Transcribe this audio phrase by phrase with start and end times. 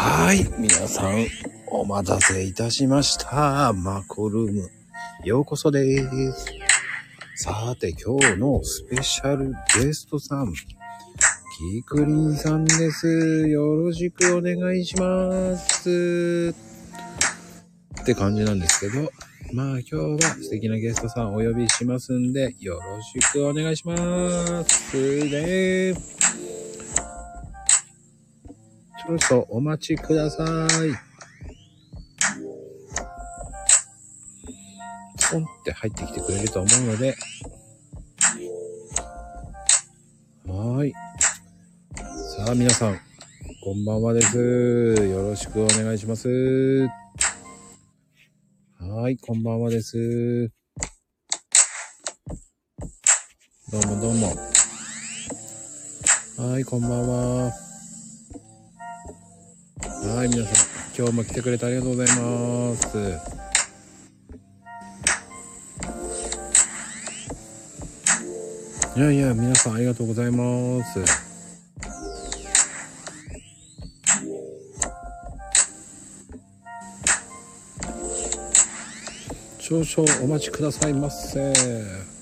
[0.00, 1.26] はい、皆さん、
[1.66, 3.72] お待たせいたしました。
[3.72, 4.70] マコルーム、
[5.24, 5.98] ようこそで
[6.32, 6.44] す。
[7.34, 13.48] さて、今日のスペシャルゲストさん、キークリンさんです。
[13.48, 16.54] よろしくお願いします。
[18.00, 19.10] って感じなんですけど、
[19.52, 25.24] まあ今日は素敵なゲストさんお呼びしますんで、よろしくお願いします。
[25.24, 26.17] ね
[29.08, 30.46] 少々お待ちください。
[35.30, 37.16] ポンって入ってきてくれると思うので。
[40.46, 40.92] はい。
[42.36, 43.00] さあ皆さん、
[43.64, 44.36] こんばんはです。
[44.36, 46.86] よろしくお願いします。
[48.78, 50.52] はい、こんばんはです。
[53.72, 54.36] どうもどうも。
[56.52, 57.67] はい、こんばんは。
[60.14, 60.56] はい、皆さん、
[60.96, 62.98] 今日も来てくれてありがとうございます。
[68.96, 71.28] いやいや、皆さんありがとうございます。
[79.60, 82.17] 少々お待ちくださいませ。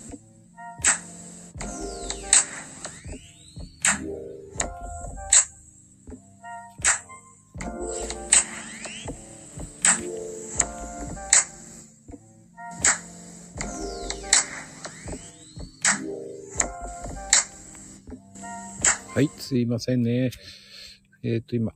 [19.47, 20.33] すいませんね。
[21.23, 21.73] えっ、と、今、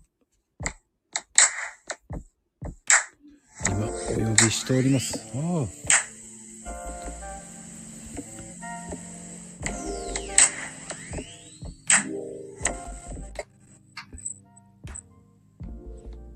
[3.68, 5.16] 今、お呼びしております。
[5.36, 5.66] ああ。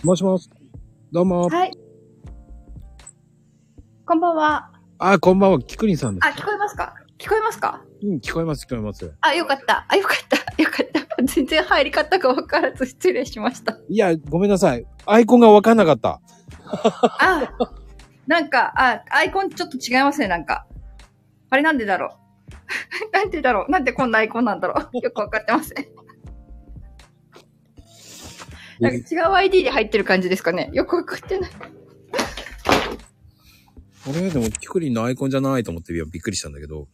[0.04, 0.48] もしもし。
[1.10, 1.48] どうも。
[1.48, 1.72] はい。
[4.06, 4.70] こんばんは。
[4.98, 5.58] あ、こんばんは。
[5.62, 6.28] キクリンさんです。
[6.28, 6.94] あ、聞こえますか？
[7.18, 7.82] 聞こえますか？
[8.04, 9.12] うん、聞こえます、聞こえます。
[9.20, 9.84] あ、よかった。
[9.88, 10.43] あ、よかった。
[11.26, 13.78] 全然入り方が分からず失礼しました。
[13.88, 14.86] いや、ごめんなさい。
[15.06, 16.20] アイコンがわかんなかった。
[17.18, 17.50] あ、
[18.26, 20.66] なんか、あ、アイコンちょっと違いますね、なんか。
[21.50, 22.16] あれなんでだろ
[23.10, 25.86] う なんでだろうなんでこんなアイコンなんだろうよくわかってません。
[28.80, 31.50] なんか違う ID で入ってる感じですかねよくわかってない。
[34.06, 36.88] 俺でもキクリンのアイコンじゃないと思ってびっくりしたんだけど。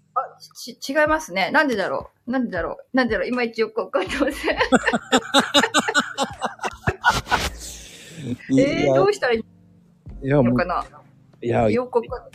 [0.54, 1.50] ち、違いますね。
[1.50, 2.30] なんでだろう？
[2.30, 2.96] なんでだろう？
[2.96, 3.28] なんでだろう？
[3.28, 4.56] いまいちよくわかってません。
[8.50, 9.42] いえー、どうしたらいい？
[10.22, 10.84] のか、な？
[11.42, 12.30] いや、いよくわかっ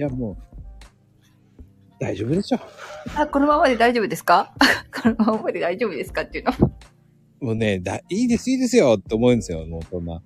[0.00, 0.36] や、もう、
[2.00, 2.58] 大丈夫でしょ。
[3.14, 4.54] あ、このままで大丈夫ですか？
[5.02, 6.52] このままで大丈夫ですかっていうの。
[7.40, 10.22] もうね、だいいです、いいですよって思うんですよ、もうそんな。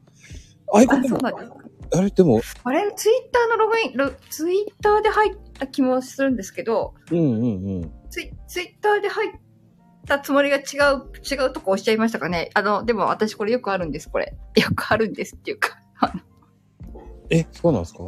[0.73, 1.57] あ、ンでも、そうなんですか。
[1.97, 2.93] あれでも、あれ？
[2.97, 7.93] ツイッターのログイン、ロツイッターで入った気もするんですけど、うんうんうん。
[8.11, 9.31] ツイツイッターで入っ
[10.07, 12.51] たつもりが違う、違うとこ押しちゃいましたかね？
[12.55, 14.37] あの、でも私これよくあるんです、これ。
[14.57, 15.79] よくあるんですっていうか。
[17.31, 18.01] え、そうなんですか？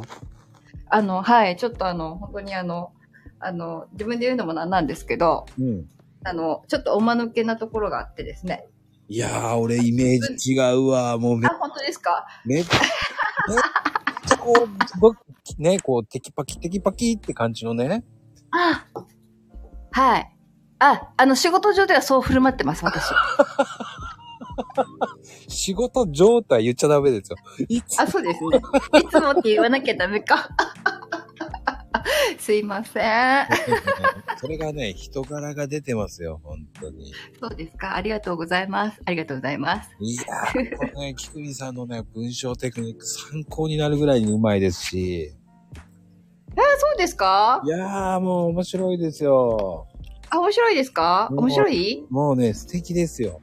[0.88, 2.92] あの、はい、ちょっとあの、本当にあの、
[3.40, 5.88] あの、自分で言うのもなんなんですけど、うん。
[6.24, 8.66] あの、ちょっとおまぬけなところがあってですね。
[9.08, 11.16] いやー、俺イメージ違うわ。
[11.18, 12.26] もうめあ、本当ですか？
[12.44, 12.80] めっちゃ、
[13.48, 13.58] めっ
[14.26, 14.68] ちゃこう、
[14.98, 15.18] 僕、
[15.58, 18.04] ね、こう、テキパキテキパキって感じのね。
[18.50, 18.86] あ
[19.92, 20.36] はい。
[20.78, 23.12] あ、あの、仕事上ではそう振る舞ってます、私。
[25.48, 27.36] 仕事状態言っちゃダメですよ。
[27.68, 28.60] いつあ、そうですね。
[29.00, 30.48] いつもって言わなきゃダメか。
[32.38, 33.46] すいません。
[34.38, 37.12] それがね、人柄が出てますよ、本当に。
[37.40, 37.96] そうですか。
[37.96, 39.00] ありがとうございます。
[39.04, 39.90] ありがとうございます。
[40.00, 45.35] いやー、このね、キクリンさんのね、文章テクニック参考になるぐらいにうまいですし。
[46.56, 47.62] あ、そうですか？
[47.64, 49.86] いやー、もう面白いですよ。
[50.30, 51.28] あ、面白いですか？
[51.30, 52.06] 面白い？
[52.10, 53.40] もうね、素敵ですよ。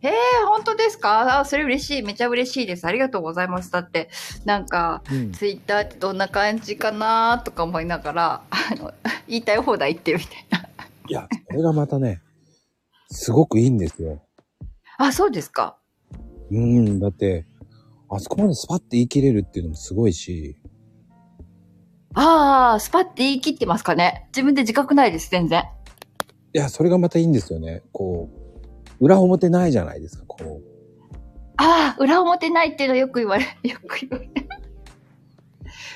[0.00, 0.12] えー、
[0.46, 1.40] 本当ですか？
[1.40, 2.02] あ、それ嬉しい。
[2.02, 2.86] めちゃ嬉しいです。
[2.86, 3.72] ありがとうございます。
[3.72, 4.08] だって、
[4.44, 5.32] なんか、うん。
[5.32, 8.92] ツイッターってどんな感じかなとか思いながら、あの、
[9.26, 10.68] 言いたい放題言ってるみたいな。
[11.08, 12.20] いや、これがまたね、
[13.10, 14.22] すごくいいんですよ。
[14.98, 15.76] あ、そうですか
[16.50, 17.46] うん、だって、
[18.08, 20.56] あそこまでスパッて言い切れるっていうのもすごいし。
[22.20, 25.64] ああ、スパって言い切ってますかね自分で自覚ないです、全然。
[26.52, 27.82] いや、それがまたいいんですよね。
[27.92, 28.28] こ
[29.00, 30.62] う、裏表ないじゃないですか、こう。
[31.58, 34.28] ああ、裏表ないっていうのよく言われ、 よく言われ。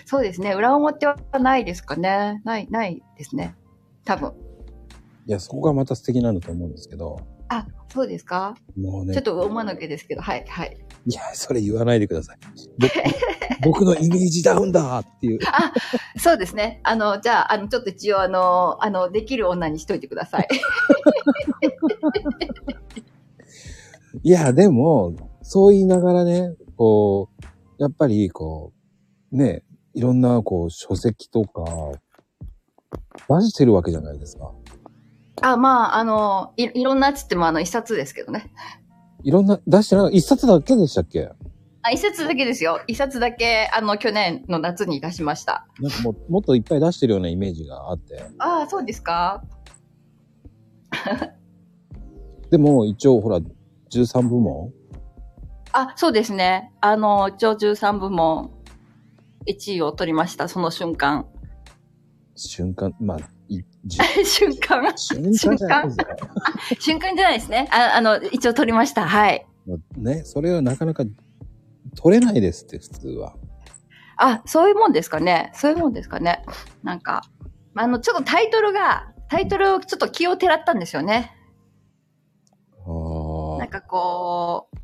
[0.04, 0.52] そうですね。
[0.52, 2.40] 裏表はないですかね。
[2.44, 3.56] ない、ないですね。
[4.04, 4.32] 多分。
[5.26, 7.18] いや、そこがまた素敵なんだと思うんですけど。
[7.48, 8.54] あ、そうですか？
[8.76, 10.76] もうねちょっ、と思わなきゃですけど、はい、はい。
[11.06, 12.38] いや、それ言わないでください。
[13.62, 15.38] 僕 僕のイメージダウンだっていう。
[15.46, 15.72] あ、
[16.18, 16.80] そうですね。
[16.84, 20.48] あの、じゃあ、あの、ちょっと一応、あの、あの、できる女にしといてください。
[24.22, 27.44] いや、でも、そう言いながらね、こう、
[27.82, 28.72] やっぱり、こ
[29.32, 29.64] う、ね、
[29.94, 31.64] いろんな、こう、書籍とか、
[33.28, 34.52] 出してるわけじゃないですか。
[35.42, 38.52] あ、まあ、あの、いいろんなっつっても、あの、一冊ですけどね。
[39.24, 41.30] いろんな、出してない、一冊だけでしたっけ？
[41.84, 42.80] あ、一冊だけですよ。
[42.86, 45.66] 一冊だけ、あの、去年の夏に出しました。
[45.80, 48.24] なんかもう、もっといっぱい出してるようなイメージがあって。
[48.38, 49.42] ああ、そうですか？
[52.50, 53.40] でも、一応、ほら、
[53.90, 54.72] 13部門？
[55.72, 56.72] あ、そうですね。
[56.80, 58.50] あの、一応13部門、
[59.46, 61.26] 1位を取りました、その瞬間。
[62.48, 63.18] 瞬間、まあ、
[63.48, 64.96] い、じ 瞬間？
[64.96, 66.06] 瞬間じゃないですよ。
[66.80, 67.16] 瞬間？
[67.16, 67.68] じゃないですね。
[67.70, 69.06] ああの、一応取りました。
[69.06, 69.46] はい。
[69.66, 71.04] もうね、それはなかなか
[71.96, 73.34] 取れないですって、普通は。
[74.16, 75.50] あ、そういうもんですかね。
[75.54, 76.44] そういうもんですかね。
[76.82, 77.22] なんか、
[77.74, 81.32] あの、ちょっとタイトルが、タイトルをちょっと気をてらったんですよね。
[82.86, 83.58] ああ。
[83.58, 84.76] なんかこう、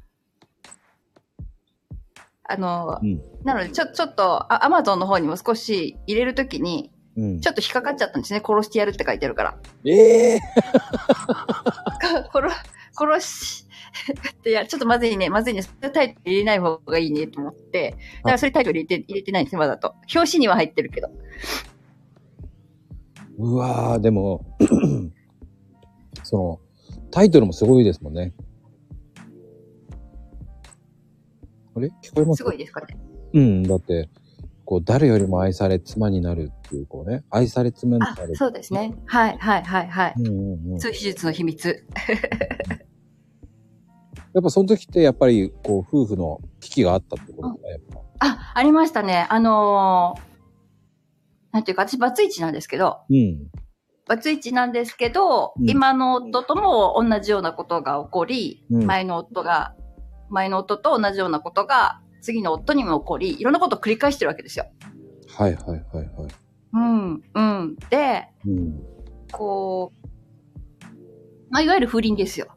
[2.51, 3.21] あの、うん。
[3.45, 7.49] なので、ちょ、ちょっと、あアマゾンの方にも少し入れるときに、うんち。
[7.49, 8.41] ょっと引っかかっちゃったんですね。
[8.45, 9.59] 殺してやるって書いてあるから。
[9.85, 10.41] ええ
[12.33, 12.49] 殺、
[12.95, 13.67] 殺し、
[14.33, 15.63] ってや、ちょっとまずいね、まずいね。
[15.63, 19.95] それタイトル入れない方がいいねと思って、だからそれタイトル入れて、入れてないんですね、わざと。
[20.15, 21.11] 表紙には入ってるけど。
[23.39, 24.45] うわー、でも、
[26.25, 26.61] その、
[27.11, 28.33] タイトルもすごいですもんね。
[31.75, 31.89] あれ？
[32.03, 32.39] 聞こえます？
[32.39, 32.97] すごいですかね。
[33.33, 34.09] うん、だって、
[34.65, 38.95] こう、誰よりも愛され妻になるっていう、こうね、愛され妻になある。、そうですね。
[39.07, 40.15] はい、はい、はい、はい。
[40.19, 40.79] うんうんうん。
[40.79, 41.69] 通秘術の秘密。
[44.35, 47.81] やっぱその時って、やっぱり、こう、夫婦の危機があったってことですか、やっ
[48.21, 48.27] ぱ。
[48.27, 49.27] あ、ありましたね。
[49.31, 50.29] あのー
[51.51, 53.49] なんていうか、私、バツイチなんですけど、うん。
[54.07, 59.75] バツイチなんですけど、うん今の夫とも同じようなことが起こり、うん前の夫が、
[60.29, 64.67] 前の夫と同じようなことが、次の夫にも起こり、いろんなことを繰り返してるわけですよ。
[65.29, 66.48] はいはいはいはい。
[66.73, 67.77] うん、うん。
[67.91, 68.81] で、うん。
[69.33, 70.85] こう、
[71.51, 72.49] まあ、いわゆる不倫ですよ。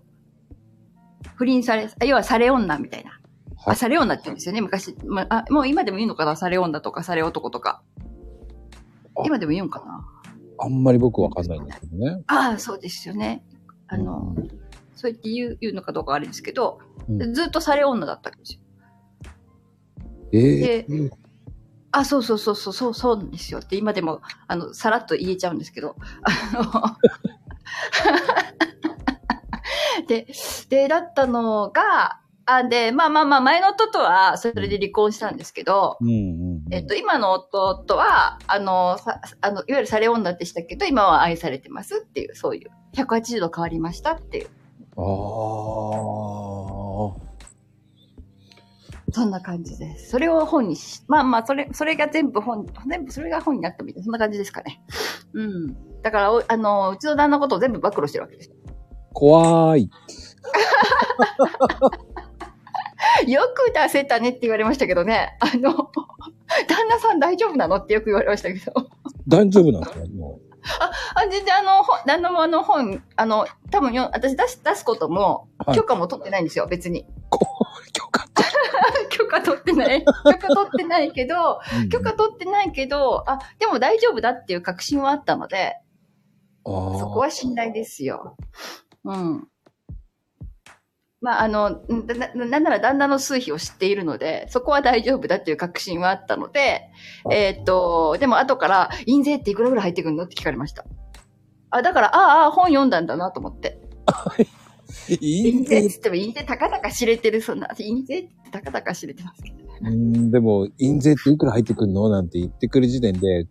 [1.36, 3.12] 不倫され、あ要はされ女みたいな。
[3.12, 3.22] はい
[3.74, 4.96] あ、され女って言うんですよね、昔。
[5.06, 6.36] まあ、あもう今でも言うのかな？
[6.36, 7.84] され女とかされ男とか
[9.16, 9.24] あ。
[9.24, 10.04] 今でも言うんかな？
[10.58, 12.24] あんまり僕わかんないんですけどね。
[12.26, 13.44] ああ、そうですよね。
[13.88, 14.48] あの、うん
[14.96, 18.60] そう言って言う言うのかどうかはあれですけど、うんずっとされ女だったわけですよ。
[20.34, 21.12] ええで
[21.92, 26.98] あ、そうそうそうそう、そう、そうなんですよって今でも、あの、さらっと言えちゃうんですけど、あの、
[30.08, 30.28] で、
[30.70, 36.16] で、だったのが、あ、で、まあまあまあ、前の夫とは、それで離婚したんですけど、うんうん
[36.66, 36.74] うん。
[36.74, 44.50] えっと、今の夫とは、あの、さあの、いわゆるされ女でしたけど、今は愛されてますっていう、そういう、180度変わりましたっていう、
[44.98, 45.02] あ
[47.28, 47.31] あ。
[49.12, 50.10] そんな感じです。
[50.12, 54.82] それを本にし、まあまあ、それ、それが全部本、全部それが本になったみたいな、そんな感じですかね。
[55.34, 56.02] うん。
[56.02, 58.52] だから、おあの、うちの旦那のことを全部暴露してるわけです。
[59.14, 59.90] 怖い。
[63.28, 65.38] よく出せたねって言われましたけどね。
[65.40, 65.74] あの、
[66.68, 68.74] 旦那さん大丈夫なのってよく言われましたけど。
[69.28, 70.06] 大丈夫なんですか？
[70.16, 70.40] も
[71.16, 77.06] あ、全然あの、本旦那もあの本、あの、多分よ、私出す、出すことも、はい許可も取ってないんですよ、別に。
[79.06, 79.10] う。
[79.10, 80.04] 許可取ってない。
[80.06, 81.60] 許可取ってないけど、
[81.92, 85.78] 許可取ってないけど、あ、でも大丈夫だっていう確信はあったので。
[86.64, 88.38] そこは信頼ですよ。
[89.04, 89.48] うん。
[91.22, 91.84] まあ、あの、ん
[92.36, 96.90] な、んなら旦那の数比を知っているので、そこは大丈夫だっていう確信はあったので、
[97.30, 100.84] あえーっと、でも後から、印税っていくらぐらい入ってくるのって聞かれました。
[101.70, 103.80] あ、だから、ああ、本読んだんだなと思って。
[105.10, 109.58] いい印税って言っても、印税たかだか知れてる、そんな、印税ってたかだか知れてますけど。
[109.84, 113.48] うん、でも、印税っていくら入ってくるのなんて言ってくる時点で、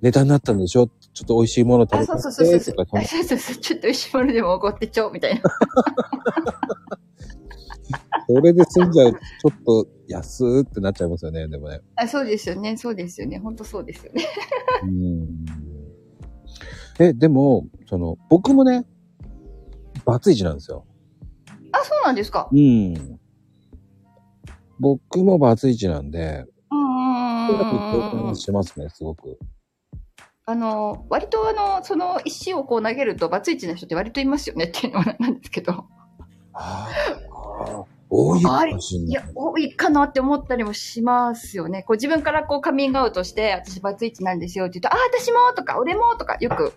[0.00, 0.88] ネタになったんでしょ？
[1.12, 2.74] ちょっと美味しいもの食あ、べそうさそうそうそう。
[2.86, 3.56] そうそうそう。
[3.56, 5.42] ちょっと石丸でも怒ってちょう、みたいな。
[8.26, 11.80] それで済んじゃうと、ちょっと安ーってなっちゃいますよね、でもね。
[11.94, 12.76] あそうですよね。
[12.76, 13.38] そうですよね。
[13.38, 14.24] 本当そうですよね。
[14.82, 15.28] うん。
[16.98, 18.84] え、でも、その、僕もね、
[20.04, 20.84] バツイチなんですよ。
[21.72, 22.48] あ、そうなんですか。
[22.52, 23.20] うん。
[24.78, 29.38] 僕もバツイチなんで、うんうんうんうんうん共感しますね、すごく。
[30.44, 35.86] あの、割とあの、その石をこう投げると、バツイチな人って割といますよねっていうのなんですけど。
[36.52, 36.88] あ
[37.30, 39.10] あ、多いかもしんない。
[39.10, 41.84] いや、多いかなって思ったりもしますよね。
[41.84, 46.72] こう自分からこうカミングアウトして、私バツイチなんですよって言うと、あ、私もとか、俺もとか、よく、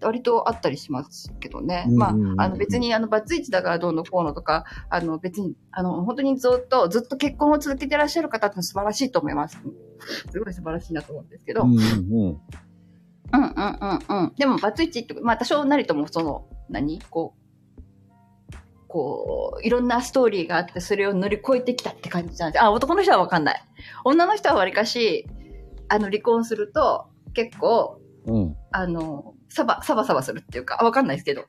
[0.00, 1.86] 割とあったりしますけどね。
[1.88, 9.58] まあ、あの別にあのバツイチだからどうのこうのとか、あの別に、あの本当にずっと、ずっと結婚を続けてらっしゃる方って素晴らしいと思います。
[10.30, 11.62] すごい素晴らしいなと思うんですけど。
[11.62, 12.40] うんうんうん。
[13.32, 14.32] うんうんうんうん。
[14.36, 17.00] でも、バツイチって、まあ多少なりともその、何？
[17.10, 17.42] こう、
[18.88, 22.62] こう、いろんなストーリーがあって、それを乗り越えてきたって感じなんです。
[22.62, 23.64] あ、男の人はわかんない。
[24.04, 25.26] 女の人はわりかし、
[25.88, 28.56] あの、離婚すると、結構、うん。
[28.72, 31.44] あの、サバ、サバサバするっていうか、あわかんないですけど。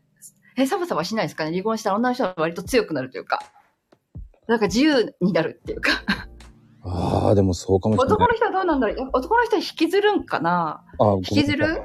[0.56, 1.51] え、サバサバしないですかね？
[1.51, 3.39] 離婚したら女の人は割と強くなるというか。
[4.48, 5.92] なんか自由になるっていうか。
[6.84, 8.13] ああ、でもそうかもしれない。
[8.13, 9.10] 男の人はどうなんだろう？
[9.13, 10.84] 男の人は引きずるんかな？
[11.00, 11.77] あ引きずる？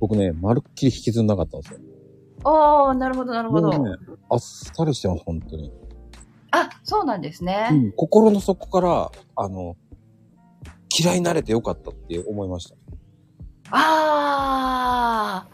[0.00, 1.80] 僕ね、まるっきり引きずんなかったんですよ。
[2.44, 3.70] ああ、なるほど、なるほど。
[3.70, 3.96] ね、
[4.30, 5.72] あっさりしてます、本当に。
[6.52, 7.68] あ、そうなんですね。
[7.70, 9.76] うん、心の底から、あの、
[10.98, 12.76] 嫌いになれてよかったって思いました。
[13.72, 15.48] ああ、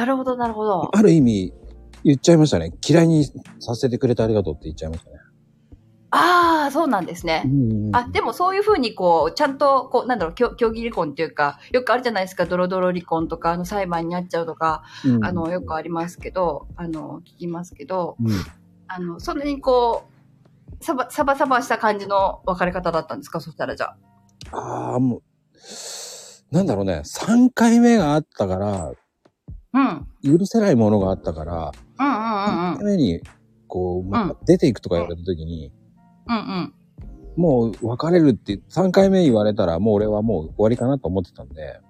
[0.00, 0.96] なるほど、なるほど。
[0.96, 1.52] ある意味、
[2.04, 2.72] 言っちゃいましたね。
[2.88, 3.26] 嫌いに
[3.58, 5.16] させてくれてありがとうって言っちゃいましたね。
[6.10, 7.42] ああ、そうなんですね。
[7.44, 18.30] んあ、でもそういうふうにこう、ちゃんと、こう、なんだろう、協協議離婚っていうか、よくあるじゃないですか、ドロドロ離婚とか、あの、裁判になっちゃうとか、うんあの、よくありますけど、あの、聞きますけど、うん
[18.88, 20.04] あの、そんなにこ
[20.80, 23.38] う、サバ、サバサバした感じの別れ方だったんですか？
[23.40, 23.94] そしたらじゃ
[24.50, 24.56] あ。
[24.56, 25.22] ああ、もう、
[26.50, 28.92] なんだろうね、3回目があったから、
[29.72, 30.38] うん。
[30.38, 33.20] 許せないものがあったから、うんうんうん3回目に、
[33.68, 35.72] こう、また出ていくとか言われた時に、
[36.28, 36.36] うん。
[36.36, 36.74] うんうん。
[37.36, 41.80] もう別れるって、3回目言われたら、もう俺はもう終わりかなと思ってたんで、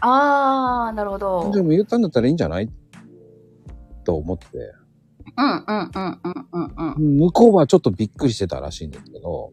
[0.00, 1.50] ああ、なるほど。
[1.52, 2.68] でも言ったんだったらいいんじゃない
[4.04, 4.46] と思って、
[5.36, 7.16] うんうんうんうんうんうん。
[7.18, 9.52] 向こうはちょっとびっくりしてたらしいんですけど、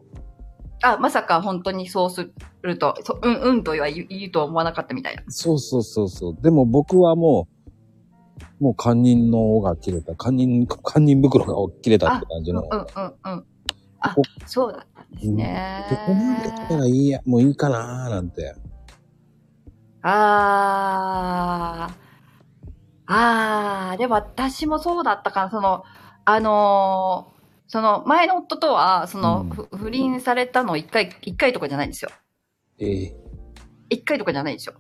[0.84, 2.30] あ、まさか本当にそうす
[2.62, 5.24] ると、そうんうんとは言う言うとは思わなかったみたいな。
[5.28, 6.38] そうそうそうそう。
[6.42, 7.55] でも僕はもう、
[8.60, 12.62] もう堪忍の尾が切れた、堪忍、堪忍袋が切れたって感じの。
[12.62, 12.88] うんうん
[13.26, 13.46] うん。
[14.00, 15.86] あこ、そうだったんですね。
[15.90, 18.56] どこまで来たらいいや、もういいかなーなんて。
[20.02, 21.96] あー。
[23.08, 25.84] あー、でも私もそうだったから、その、
[26.26, 27.36] あのー
[27.68, 32.12] その前の夫とは、その、うんふ不倫されたの一回、一回とかじゃないんですよ。
[32.80, 33.16] ええ
[33.90, 34.76] 一回とかじゃないんですよ。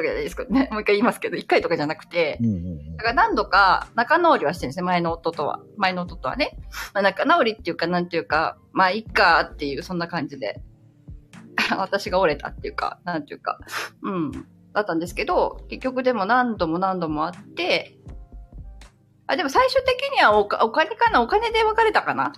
[0.00, 0.68] とかじゃないですけどね。
[0.72, 5.60] もう一回言いますけど、一回とかじゃなくてう、んうんうんだから何度か仲直りはしてるんですね、前の夫とは。
[5.76, 6.58] 前の夫とはね。
[6.92, 10.60] まあ、仲直りっていうか、なんていうか、まあ、いっかっていう、そんな感じで。
[11.76, 13.58] 私が折れたっていうか、なんていうか、
[14.02, 14.32] うん。
[14.72, 17.96] だったんですけど、結局でも何度も何度もあって、
[19.26, 22.32] あ、でも最終的にはお金かなお金で別れたかな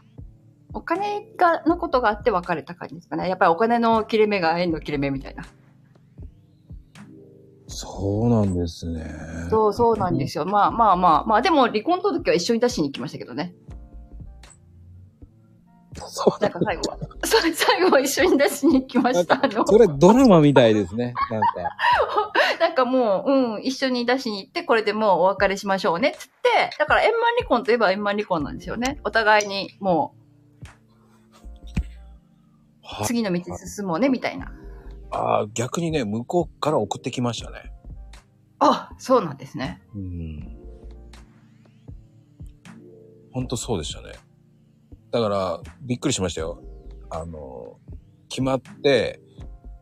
[0.74, 3.28] お金が、のことがあって別れた感じですかね。
[3.28, 5.44] やっぱりお金の切れ目が縁の切れ目みたいな。
[7.72, 9.04] そうなんですね。
[9.50, 10.44] そう、そうなんですよ。
[10.44, 13.54] まあまあまあ、まあでも離婚届は一緒に出しに行きましたけどね。
[16.06, 16.98] そうなんか最後は。
[17.24, 19.40] そう最後は一緒に出しに行きました。
[19.66, 21.14] それドラマみたいですね。
[21.30, 21.46] なんか。
[22.60, 29.00] なんかもう、うん、一緒に出しに行って、これでもうお別れしましょうね、つって、だから円満離婚といえば円満離婚なんですよね。
[29.04, 30.14] お互いにも
[30.62, 30.66] う、
[32.82, 34.52] は次の道進もうね、みたいな。
[35.12, 37.72] あー逆にね、向こうから送ってきましたね。
[38.58, 39.82] あ、そうなんですね。
[39.94, 40.56] うん。
[43.32, 44.12] ほんとそうでしたね。
[45.10, 46.62] だから、びっくりしましたよ。
[47.10, 47.78] あの、
[48.28, 49.20] 決まって、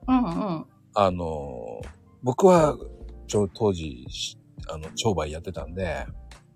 [0.09, 0.67] うんうん。
[0.95, 1.81] あの、
[2.23, 2.77] 僕は、
[3.29, 4.37] ちょ、当時、し
[4.69, 6.07] あの、商売やってたんで、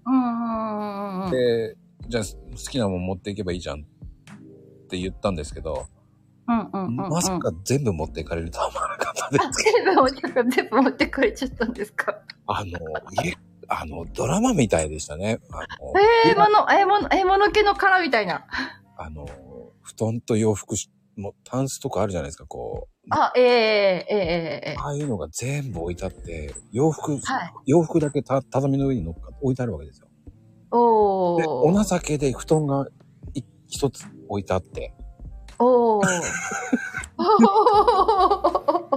[0.07, 1.31] うんうんうんうんうん。
[1.31, 1.77] で、
[2.09, 3.83] じゃあ、好きなもん持っていけばいいじゃんっ
[4.89, 5.87] て言ったんですけど、
[6.47, 9.63] うんうんうん、まさか全部持っていかれるとは思わなかったです。
[9.65, 10.21] 全部持って、
[10.57, 12.19] 全部持ってかれちゃったんですか？
[12.47, 12.71] あの、
[13.25, 13.35] いえ、
[13.69, 15.41] あの、ドラマみたいでしたね。
[15.51, 15.95] あの
[16.29, 18.47] えー、もの、ええ、もの、ええ、もの系の殻みたいな。
[18.99, 19.27] あの、
[19.81, 23.07] 布団と洋服し、もう、タンスとかあるじゃないですか、こう。
[23.09, 23.53] あ、えー、えー、
[24.11, 30.09] え、えー、ああいうのが全部置いてあって、洋服、はい、洋服だけた畳の上に乗っか置いてあるわけですよ。
[30.71, 31.39] おお。
[31.39, 32.87] で、お情けで布団が
[33.69, 34.95] 一つ置いてあって。
[35.59, 36.07] おー。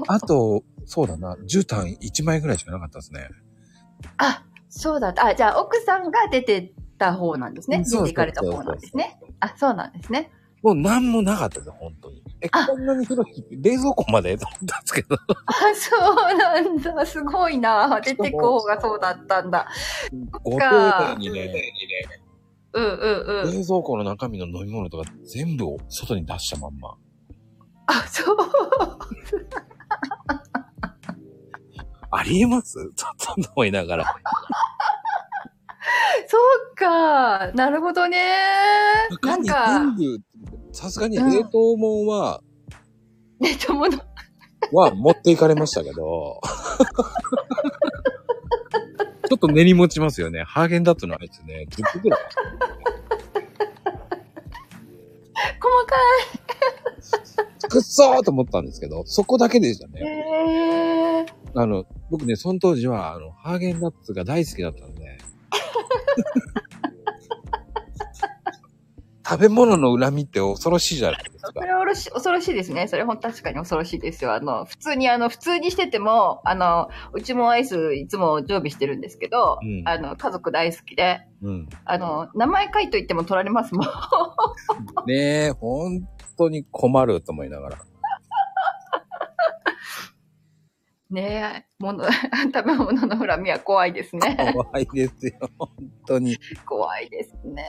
[0.08, 3.30] あと、そうだな、絨毯1枚ぐらいしかなかったですね。
[4.18, 5.28] あ、そうだった。
[5.28, 7.84] あ、じゃあ奥さんが出てった方なんですね。
[7.84, 9.20] 出て行かれた方なんですね。
[9.40, 10.32] あ、そうなんですね。
[10.64, 12.24] もう何もなかったです、本当に。
[12.42, 15.16] え、あこんなに広い、冷蔵庫までと思ったんですけど。
[15.46, 17.06] あ、そうなんだ。
[17.06, 18.02] すごいな。
[18.04, 19.68] 出てく方がそうだったんだ。
[20.44, 21.54] ご丁寧にね、
[22.74, 23.52] うんうんうん。
[23.52, 26.96] 冷蔵庫の中身の飲み物とか全部を外に出したまんま。
[27.88, 28.38] あ、そう。
[32.12, 32.78] ありえます？
[32.96, 34.06] ちょっと思いながら。
[36.28, 36.38] そ
[36.72, 37.52] うか。
[37.54, 38.20] なるほどね。
[39.22, 39.82] なんか、
[40.72, 42.42] さすがに冷凍もんは、
[43.40, 43.98] ね、友の、
[44.74, 46.42] は持っていかれましたけど。
[49.28, 50.44] ちょっと根に持ちますよね。
[50.44, 52.20] ハーゲンダッツのあいつね、10個ぐらい。
[55.60, 55.96] 細か
[57.70, 59.92] くっそーと思ったんですけど、そこだけでしたい。
[59.92, 60.02] ね。
[60.02, 61.60] へー。
[61.60, 65.18] あの、僕ね、その当時は、あの、ハーゲンダッツが大好きだったんで。
[69.30, 71.60] 食べ物の恨みって恐ろしいじゃないですかそ。
[71.60, 72.88] れは恐ろしいですね。
[72.88, 74.34] それほん確かに恐ろしいですよ。
[74.34, 81.70] あの、普通に、あの、普通にしてても、あの、うちもアイスいつも常備してるんですけど、うんあの、家族大好きで、うん。
[81.84, 83.86] あの、名前書いといても取られますもん。
[85.08, 86.08] ねえ、本
[86.38, 87.78] 当に困ると思いながら。
[91.10, 92.04] ねえ、もの、
[92.54, 94.38] 食べ物の恨みは怖いですね。
[94.54, 95.70] 怖いですよ、本
[96.06, 96.38] 当に。
[96.66, 97.64] 怖いですね。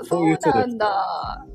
[0.00, 1.46] うんそうなんだ。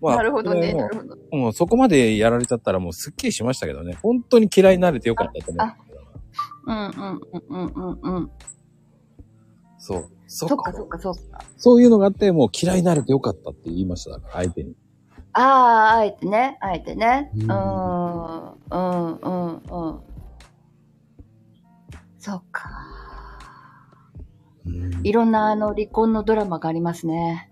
[0.00, 0.72] まあなるほどね。
[0.72, 1.16] なるほど。
[1.36, 3.98] もうそこまでやられちゃったらもうすっきりしましたけどね。
[4.02, 5.74] 本当に嫌いになれてよかったと思う。
[6.66, 7.20] うんうん
[7.50, 8.30] うんうんうんうん。
[9.78, 10.10] そう。
[10.26, 11.44] そそっかそっかそっか。
[11.56, 14.74] そういうのがあって、もう嫌いになれてよかったって言いました、相手に。
[15.34, 17.30] ああ、あえてね、あえてね。
[17.34, 17.52] ううんん、
[18.70, 20.00] うん、うん、うん。
[22.18, 22.70] そっか。
[24.66, 27.50] うんいろんなあの離婚のドラマがありますね。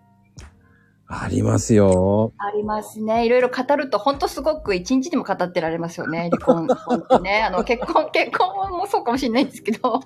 [1.07, 2.33] ありますよ。
[2.39, 3.27] ありますね。
[3.27, 6.31] いろいろ語ると、ほんとすごく一日でも語ってられますよね。
[6.31, 6.67] 離婚、
[7.23, 7.43] ね。
[7.43, 10.01] あの、結婚、結婚もそうかもしれないんですけど。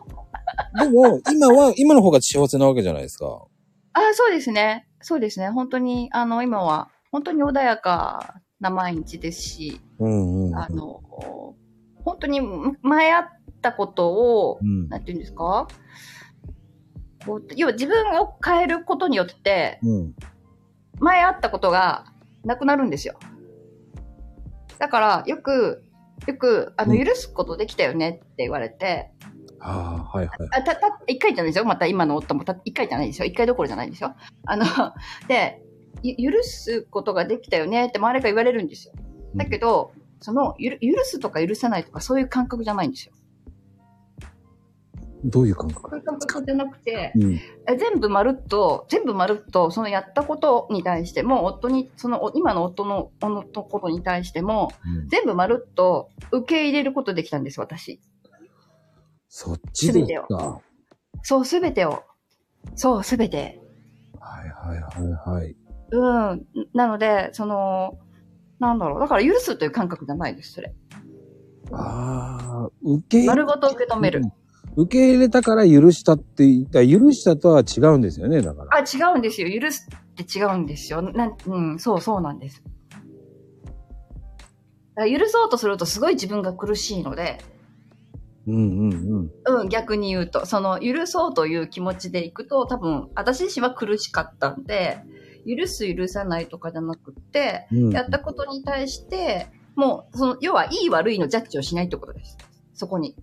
[0.81, 3.45] でも、今は、今の方が幸せなわけじゃないですか。
[3.93, 4.89] ああ、そうですね。
[5.01, 5.51] そうですね。
[5.51, 10.55] 本当に、あの、今は、本当に穏やかな毎日ですし、うんうん。
[10.55, 11.01] あの、
[12.05, 12.43] 本当に
[12.83, 13.25] 前あっ
[13.63, 14.91] たことをう、ん。
[14.91, 15.67] なんていうんですか？
[17.25, 20.15] こう要は自分を変えることによって、うん。
[20.99, 22.05] 前あったことが
[22.45, 23.15] なくなるんですよ。
[24.79, 25.85] だから、よく、
[26.27, 29.11] よく、あの、うん許すことできたよねって言われて、
[29.59, 30.39] ああ、はいはい。
[30.53, 31.65] あ、た、た、一回じゃないですよ。
[31.65, 33.25] また今の夫もた、一回じゃないですよ。
[33.25, 34.15] 一回どころじゃないですよ。
[34.45, 34.67] あの、
[35.29, 35.66] で、ゆ
[36.03, 38.95] 許すことができたよねって周りが言われるんですよ。
[39.35, 43.13] だけど、その、ゆる許すとか許さないとかそういう感覚じゃないんですよ。
[45.25, 45.91] どういう感覚？
[45.91, 47.33] そういう感覚じゃなくて、うん。
[47.35, 58.01] え全部まるっと、全部まるっと、そのやったことに対しても、夫に、その、お今の夫の、夫のことに対しても、うん全部まるっと受け入れることできたんです、私。
[59.29, 60.61] そっちです全てをか。
[61.23, 62.03] そう、すべてを。
[62.75, 63.61] そう、すべて。
[64.21, 65.57] はいはいはいはい。
[65.91, 65.99] う
[66.35, 66.47] ん。
[66.75, 67.99] なので、その、
[68.59, 69.01] なんだろう。
[69.01, 70.75] だから許すという感覚じゃないです、それ。
[71.73, 74.23] ああ、受け入れ丸ごと受け止める。
[74.77, 78.77] 受け入れたから許したって言ったら許したとは違うんですよね、だから。
[78.77, 79.61] あ、違うんですよ。
[79.61, 81.03] 許すって違うんですよ。
[81.03, 82.63] なん、うん、そうそうなんです。
[84.97, 87.39] 許そうとするとすごい自分が苦しいので、
[88.47, 89.61] うんうんうん。
[89.61, 95.01] うん、逆に言うと、その、許そうという気持ちでいくと、多分、私自身は苦しかったんで、
[95.47, 102.37] 許す、許さないとかじゃなくって、うん、やったことに対して、もう、その、要は、いい悪いのジャッジをしないってことです。
[102.75, 103.15] そこに。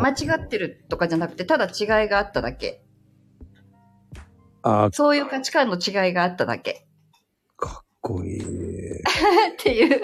[0.00, 2.82] 間違ってるとかじゃなくて、ただ違いがあっただけ。
[4.62, 6.86] ああ、そういう価値観の違いがあっただけ。
[7.56, 8.40] かっこいい。
[9.02, 9.04] っ
[9.58, 10.00] ていう。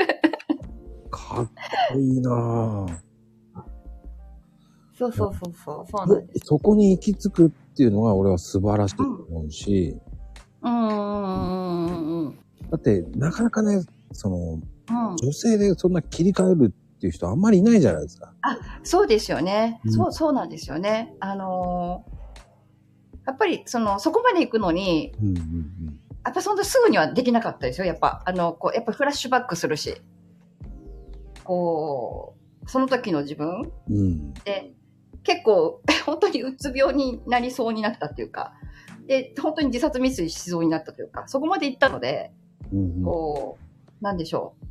[1.11, 1.51] かっ
[1.93, 3.06] こいいなぁ
[4.97, 6.47] そうそうそうそう、そうなんです。
[6.47, 9.97] そこに行き着くっていうのが俺は素晴らしいと思うし、
[10.63, 12.39] うんうんうんうんうん。
[12.71, 13.83] だってなかなかね、
[14.13, 18.33] その、うん、女性でそんな切り替えるっていう人あんまりいないじゃないですか。
[18.83, 19.81] そうですよね。
[19.85, 21.15] うんそう、そうなんですよね。
[21.21, 22.17] あのー
[23.27, 27.87] やっぱり、その、そこまで行くのに、うんうんやっぱそんなすぐにはできなかったですよ。
[27.87, 30.03] やっぱ、あの、こう、やっぱフラッシュバックするし。
[31.45, 33.97] こう、その時の自分うん。
[33.97, 34.35] うん。
[34.35, 34.73] で、
[35.27, 38.55] 結構、 本当にうつ病になりそうになったっていうか、
[39.09, 42.33] で、本当に自殺未遂しそうになったというか、そこまで行ったので、
[42.73, 44.67] うんうんこう、なんでしょう。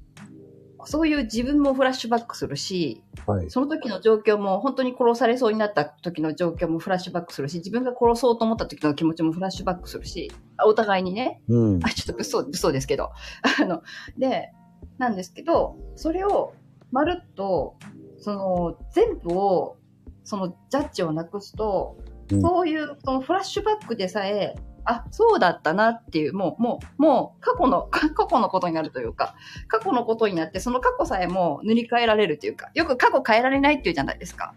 [0.87, 3.49] そういう自分もフラッシュバックするし、はい。
[3.49, 11.79] その時の状況も、本当に殺されそうになった時の状況もフラッシュバックするし、自分が殺そうと思った時の気持ちもフラッシュバックするし、あお互いにね、うん。
[11.83, 13.09] あ、ちょっと物騒、物騒ですけど。
[13.61, 13.81] あの、
[14.17, 14.51] で、
[14.99, 16.53] なんですけど、それを、
[16.91, 17.77] まるっと、
[18.19, 19.77] その、全部を、
[20.25, 29.35] その、ジャッジをなくすと、うんそういう、そのフラッシュバックでさえ、あ、そうだったなっていう、もう、もう、もう、過去の、か 過去のことになるというか、
[29.67, 34.53] 過去のことになって、その過去さえも塗り替えられるというか、よく過去変えられないっていうじゃないですか。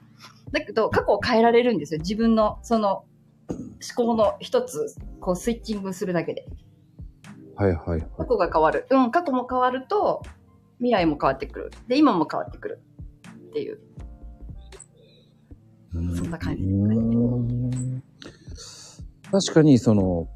[0.52, 2.00] だけど、過去を変えられるんですよ。
[2.00, 3.04] 自分の、その、
[3.48, 6.46] 思考の一つ、こう、スイッチングするだけで。
[7.56, 8.06] はいはいはい。
[8.16, 8.86] 過去が変わる。
[8.90, 10.22] うん、過去も変わると、
[10.78, 11.70] 未来も変わってくる。
[11.86, 12.80] で、今も変わってくる。
[13.48, 13.80] っていう。
[15.94, 18.02] うんそんな感じうん
[19.30, 20.28] 確かに、その、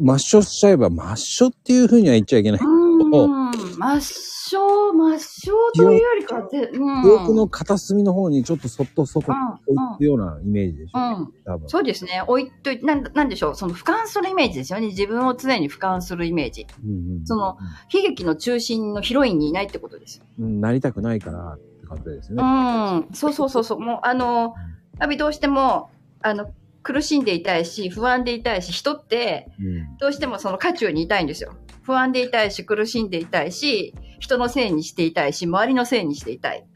[0.00, 2.60] 抹消しちゃえば、抹消っていうふうには言っちゃいけない。
[2.60, 3.50] うーん。
[3.74, 7.02] 抹消、抹消というよりかはぜ、うん。
[7.02, 9.32] 記憶の片隅の方にちょっとそっとそこ
[9.66, 10.98] 置くようなイメージでしょ。
[10.98, 11.68] うん。
[11.68, 12.22] そうですね。
[12.26, 13.54] 置いといて、なんなんでしょう。
[13.54, 14.88] その俯瞰するイメージですよね。
[14.88, 16.66] 自分を常に俯瞰するイメージ。
[16.84, 17.56] うんうんその、
[17.92, 20.24] 悲劇の中心のヒロインにいないってことですよ。
[20.40, 22.98] うんなりたくないからって感じですようね。
[23.00, 23.14] ん。
[23.14, 23.80] そうそうそうそう。
[23.80, 24.54] もう、あの、やっ
[25.00, 25.90] ぱりどうしても、
[26.22, 31.54] あの、苦しんでいたいし、不安でいたいし、人って、うんどうしてもその渦中にいたいんですよ。
[31.82, 36.66] 不安でいたいし、苦しんでいたいし、人のせいにしていたいし、周りのせいにしていたい。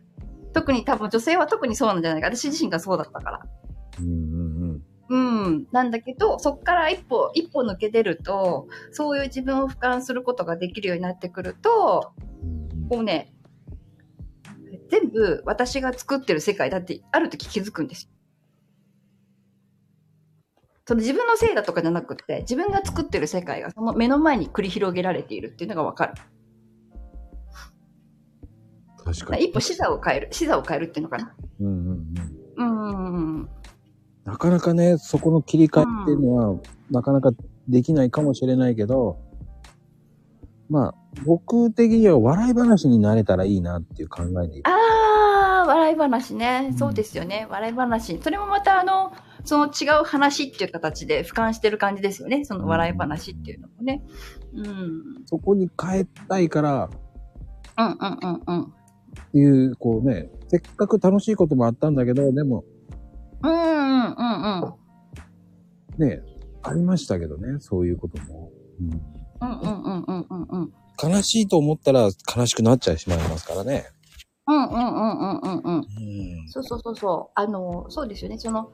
[0.53, 2.35] 特に多分女性は特にそうなんじゃないか。
[2.35, 3.40] 私自身がそうだったから。
[4.01, 5.16] うんうんう
[5.51, 5.66] ん。
[5.73, 13.33] なんだけど、そっから一歩、一歩抜け出ると、そういう自分を俯瞰することができるようになってくると、うんこうね、
[14.90, 18.11] 全部私が作ってる世界だってある時気づくんですよ。
[20.87, 26.14] その自分のせいだとかじゃなくて、自分が作ってる世界がその目の前に繰り広げられているっていうのがわかる。
[29.05, 29.44] 確かに。
[29.44, 31.35] 一歩視座を変える、視座を変えるっていうのかな。
[31.61, 32.14] うんうん
[32.57, 33.48] うんうん。
[34.24, 37.33] なかなかね、そこの切り替えっていうのは、なかなか
[37.68, 39.18] できないかもしれないけど、
[40.68, 44.61] まあ、僕的には笑い話になれたらいいなっていう考えで。
[44.64, 46.74] あー、笑い話ねう。
[46.74, 47.46] んそうですよね。
[47.50, 48.18] 笑い話。
[48.22, 49.12] それもまたあの、
[49.44, 52.44] その違う話っていう形で俯瞰してる感じですよね。
[52.44, 54.04] その笑い話っていうのもね。
[54.54, 54.66] うん。
[54.66, 56.90] うんそこに変えたいから、
[57.78, 58.62] うんうんうん。
[58.62, 58.66] っ
[59.33, 62.64] ていう、こうね、せっかく楽しいこともあったんだけど、でも、
[63.42, 64.74] うんうんうん
[65.98, 66.09] うん。
[66.09, 66.22] ね、
[66.62, 68.50] ありましたけどね、そういうことも。
[68.81, 70.72] うんうんうんうんうんうんうん。
[71.03, 73.87] 悲しいと思ったら悲しくなっちゃいしまいますからね。
[74.46, 75.77] うんうんうんうんうんうん。
[75.77, 75.85] うん。
[76.48, 77.33] そうそうそうそう。
[77.35, 78.38] あの、そうですよね。
[78.38, 78.72] その、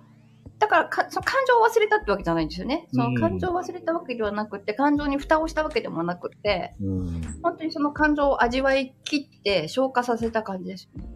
[0.59, 2.88] だからか、その感情を忘れたってわけじゃないんですよね。
[2.92, 7.20] その感情を忘れたわけではなくて、感情に蓋をしたわけでもなくて、うん。
[7.42, 11.09] 本当にその感情を味わい切って消化させた感じですよね。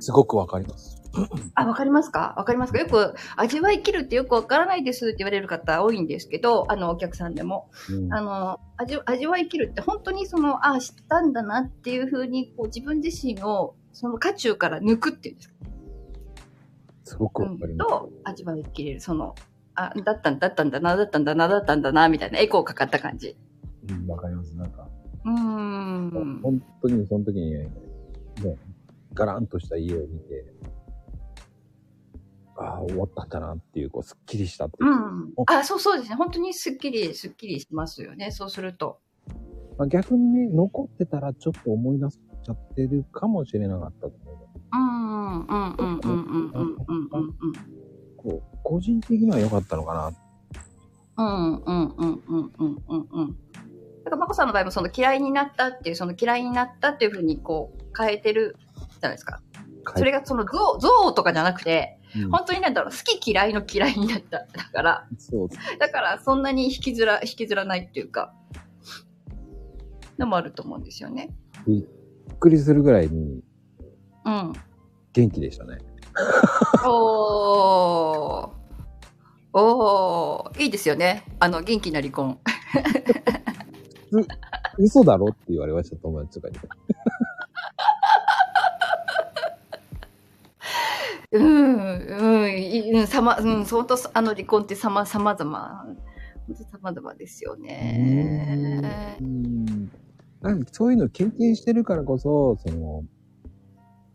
[0.00, 0.99] すごくわかります。
[1.54, 2.34] あ、わかりますか？
[2.36, 2.78] わかりますか？
[2.78, 7.68] よく、味わい切るってよくわからないですって言われる方多いんですけど、あの、お客さんでも。
[7.90, 15.54] うんあの、味、味わい切るって本当にその、あ、知ったんだなっていうふうに、こう自分自身を、その渦中から抜くっていうんですか？
[17.04, 17.88] すごくわかります。
[17.90, 19.00] と、味わい切れる。
[19.00, 19.34] その、
[19.74, 23.36] あ、だったんだったんだな、だったんだな、だったんだな、みたいなエコーかかった感じ。
[23.88, 24.54] うん、わかります。
[24.56, 24.86] なんか、
[25.24, 26.40] うーん。
[26.42, 27.68] 本当にその時に、ね、
[29.14, 30.44] ガランとした家を見て、
[32.60, 34.94] ああ、終わったんだなっていう、こう、すっきりしたっていうう。
[34.94, 35.32] ん。
[35.46, 36.16] あ、そうそうですね。
[36.16, 38.30] 本当にすっきり、すっきりしますよね。
[38.30, 39.00] そうすると。
[39.78, 44.40] まあ、逆にね、残ってたらちょっと思い出しちゃってるかもしれなかったと思う。
[44.72, 47.52] うん、うん、うん、うん、うん、うん、うん、うん、うん。
[48.16, 50.12] こう、個人的には良かったのかな。
[51.16, 53.36] うんうんうんうんうんうんうん。
[54.04, 59.40] だから、まこさんの場合もその嫌いになったっていう、その嫌いになったっていうふうにこう変えてるじゃないですか。
[59.96, 64.38] それがその像、像とかじゃなくて、うん本当になんだろう、好き嫌いの嫌いになった。
[64.38, 65.48] だから、そう。
[65.78, 68.34] だからそんなに引きずら、引きずらないっていうか、
[70.18, 71.30] のもあると思うんですよね。
[71.66, 73.42] びっくりするぐらいに
[74.24, 74.52] うん。
[75.12, 75.78] 元気でしたね。
[76.86, 78.50] おー。
[79.52, 80.62] おー。
[80.62, 81.24] いいですよね。
[81.40, 82.38] あの、元気な離婚。
[84.78, 86.58] 嘘だろって言われました、友達とかに。
[91.32, 95.84] うん、うん、いうん、さま、うん、相当、あの離婚ってさま、さまざま、
[96.48, 99.16] 本当さまざまですよね。
[99.20, 99.90] うん。
[100.40, 103.04] なんかそういうのを経験してるからこそ、その、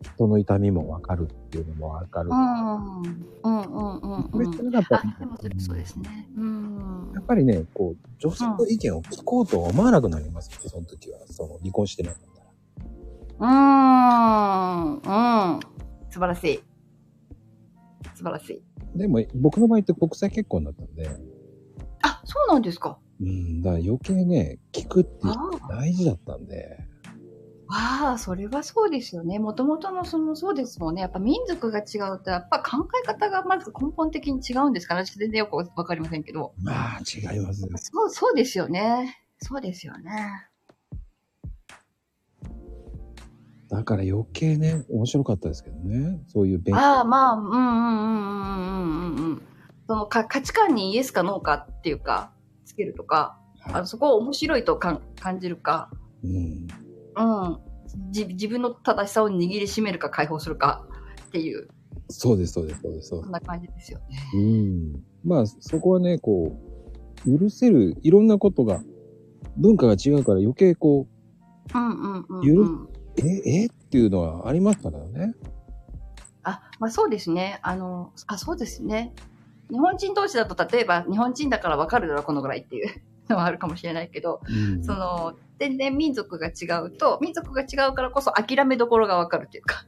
[0.04, 2.30] 人の痛みもわかるっていうのもわかる。
[2.30, 3.12] うん、うん、
[3.43, 4.58] うん、うん、これっうん。
[4.58, 6.28] てなんかやっぱあ、でもそうですね。
[6.36, 7.12] うん。
[7.15, 11.19] やっぱりね、こう、女性の意見を聞こうとは思わなくなりますよ、その時は。
[11.28, 13.49] そ離婚してなかったら。
[13.49, 15.10] うー
[15.54, 15.56] ん。
[15.56, 15.60] うん。
[16.10, 16.74] 素晴らしい。
[18.25, 18.97] 素晴らしい。
[18.97, 21.07] でも、僕の場合って国際結婚だったんで、
[22.01, 22.97] あ、そうなんですか。
[23.21, 25.35] うん、だから余計ね、聞くってあ
[25.69, 26.79] 大事だったんで、
[27.67, 29.39] ああ、それはそうですよね。
[29.39, 31.01] もともとのその、そうですもんね。
[31.01, 35.05] やっぱ民族が違うと、やっぱ考え方がまず根本的に違うんですかね。
[35.05, 36.53] 私全然よくわかりませんけど。
[36.61, 37.69] まあ違いますよ。
[37.75, 39.17] そう、そうですよね。
[39.39, 40.11] そうですよね。
[43.69, 46.19] だから余計ね、面白かったですけどね。
[46.28, 46.82] そういう勉強。
[46.82, 49.41] ああ、まあ、うんうんうんうんうんうんうん。
[49.88, 52.32] そのか価値観にイエスかノーかっていうか、
[52.65, 55.89] つけるとか、あのそこを面白いとかん感じるか、
[56.23, 56.67] うん。
[57.17, 57.60] うん。
[58.12, 60.86] じ自分の正しさを握りしめるか解放するか
[61.28, 61.67] っていう、
[62.10, 63.10] そうです、そうです、そうです。
[63.10, 64.17] そんな感じですよね。
[64.36, 65.04] うん。
[65.23, 66.56] まあ、そこはね、こ
[67.25, 68.82] う、許せる、いろんなことが、
[69.58, 71.08] 文化が違うから余計こ
[71.73, 72.84] うんうんうん、ゆるうん。
[72.84, 75.34] う、え、えっていうのはありますからね。
[76.43, 77.60] あ、まあそうですね。
[77.63, 79.13] あの、あ、そうですね。
[79.71, 84.84] 日本人同士だと、例えば、日本人だから分かるだろ、このぐらいっていう のはあるかもしれないけど、うん。
[84.84, 89.86] その、全然民族が違うと、民族が違うからこそ諦めどころが分かるっていうか、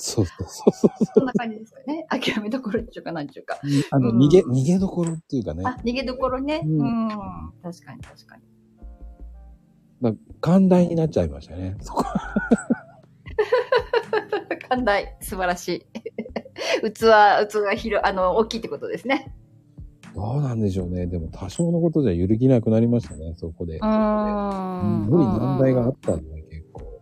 [0.00, 1.06] そうそうそうそう。
[1.14, 2.06] そんな感じですよね。
[2.08, 3.58] 諦めどころっていうか、なんていうか。
[3.90, 5.64] あの、うん逃げ、逃げどころっていうかね。
[5.66, 6.62] あ、逃げどころね。
[6.64, 7.08] ううんん。
[7.62, 8.42] 確かに確かに。
[10.40, 11.76] 寛大になっちゃいましたね。
[11.80, 12.04] そこ。
[14.68, 15.86] 寛大、素晴らしい。
[16.92, 19.34] 器、器が広、あの、大きいってことですね。
[20.14, 21.06] どうなんでしょうね。
[21.06, 23.78] でも多少のことじゃ揺るぎなくなりましたね、そこで。
[23.78, 25.06] うーん。
[25.06, 27.00] 無理難題があったんで、結構。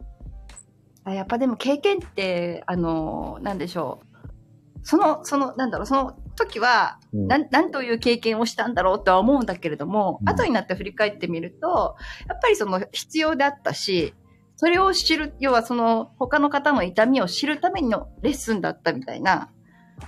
[1.05, 4.81] あやっぱでも経験って、あの、なんでしょう。
[4.83, 11.97] その、その、なんだろう、その時は、うんなん、なんという経験をしたんだろうとは思うんだけれども、うん後になって振り返ってみると、
[12.29, 14.15] やっぱりその必要であったし、
[14.57, 19.51] それを知る、要はその他の方の痛みを知るためのレッスンだったみたいな、は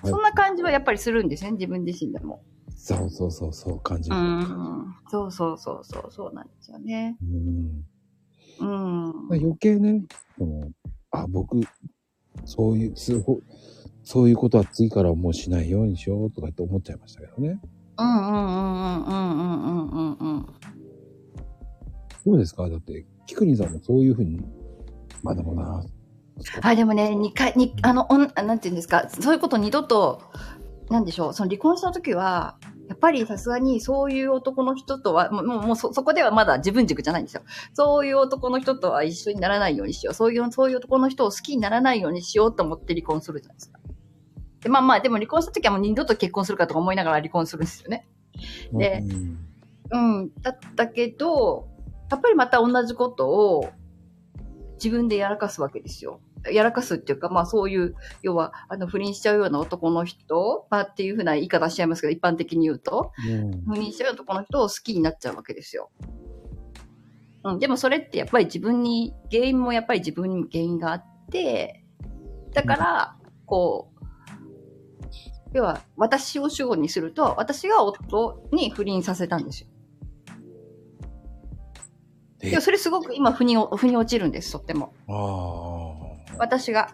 [0.05, 2.43] いそんな感じはやっぱりするんですね、自分自身でも。
[2.77, 4.21] そうそうそう、そう感じうる。
[4.21, 4.95] ん。
[5.11, 7.17] そうそうそうそう、そうなんですよね。
[7.23, 7.85] うん
[8.61, 9.13] うん。
[9.31, 10.03] 余計ね、
[11.11, 11.61] あ、僕、
[12.45, 13.43] そういう、そう
[14.11, 17.61] そういうことは次からもうしないようにしようとかって思っちゃいましたけどね。
[17.99, 20.47] うんうんうんうんうんうんうんうんうん。
[22.25, 22.71] どうですか？
[22.71, 24.41] だって、キクリンさんもそういうふうに、
[25.23, 25.85] まだまだ、
[26.63, 30.23] あ、でもね、二回、に、あの、おん、あなんていうんですか、そういうこと二度と、
[30.89, 32.57] なんでしょう、その離婚した時は、
[32.89, 37.43] やっぱりさすがにそういう男の人とは、もう、もうもうそ、そこではまだ自分軸じゃないんですよ。
[37.75, 40.15] そういう男の人とは一緒にならないようにしよう。
[40.15, 43.79] そういう、そういう男の人を好きにならないようにしようと思って離婚するじゃないですか。
[44.61, 48.07] で、まあまあ、でも離婚した時はもう二度と結婚するかとか思いながら離婚するんですよね。
[48.73, 49.49] でうん
[49.91, 50.31] うん。
[50.43, 51.69] だったけど、
[52.11, 53.71] やっぱりまた同じことを
[54.75, 56.21] 自分でやらかすわけですよ。
[56.51, 65.91] やらかすっていうか、まあそういう、要は、あの、不倫しちゃうような男の人、まあっていうふうな言い方しちゃいますけど、一般的に言うと、うん不倫しちゃう男の人を好きになっちゃうわけですよ。
[67.45, 67.59] うん。
[67.59, 71.85] でもそれってやっぱり自分に、原因もやっぱり自分にも原因があって、
[72.53, 73.17] だから、
[73.47, 73.98] こう、
[75.53, 79.69] 要は、私を主語にすると、私が夫に不倫させたんですよ。
[82.41, 84.93] えでもそれすごく今、腑に、腑に落ちるんです、とっても。
[86.39, 86.91] 私が、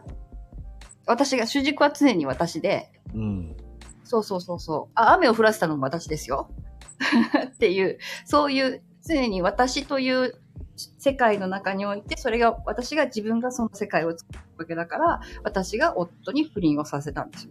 [1.06, 3.56] 私が、主軸は常に私で、うん。
[4.04, 4.92] そうそうそうそう。
[4.94, 6.50] あ、雨を降らせたのも私ですよ。
[7.46, 10.34] っていう、そういう、常に私という
[10.76, 17.50] 世界の中において、それが、私が自分がその世界を作るわけだから、私が夫に不倫をさせたんですよ。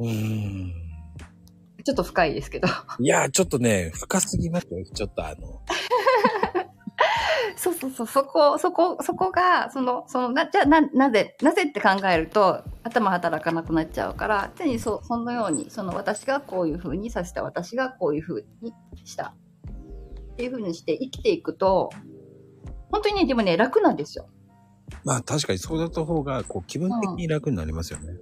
[0.00, 0.72] うん。
[1.84, 2.68] ちょっと深いですけど。
[2.98, 4.84] いや、ちょっとね、深すぎますよ。
[4.92, 5.60] ちょっとあの、
[7.56, 18.72] そうそうそう、そこ、そこ、そこが、その、その、な、じゃあ、な、なぜ、なぜって考えると、頭働かなくなっちゃうから、常にそう、そのように、その私がこういう風にさせた、私がこういう風に
[19.04, 19.34] した。
[20.32, 21.90] っていう風にして生きていくと、
[22.90, 24.26] 本当にね、でもね、楽なんですよ。
[25.04, 28.14] まあ確かにそうだった方が、こう気分的に楽になりますよね。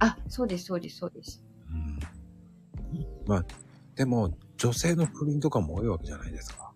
[0.00, 1.42] あ、そうです、そうです、そうです。
[1.70, 1.98] うん。
[3.26, 3.44] まあ、
[3.94, 6.72] でも、女性の不倫とかも多いわけじゃないですか。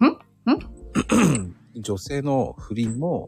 [0.00, 1.54] ん？
[1.80, 3.26] 女性の不倫も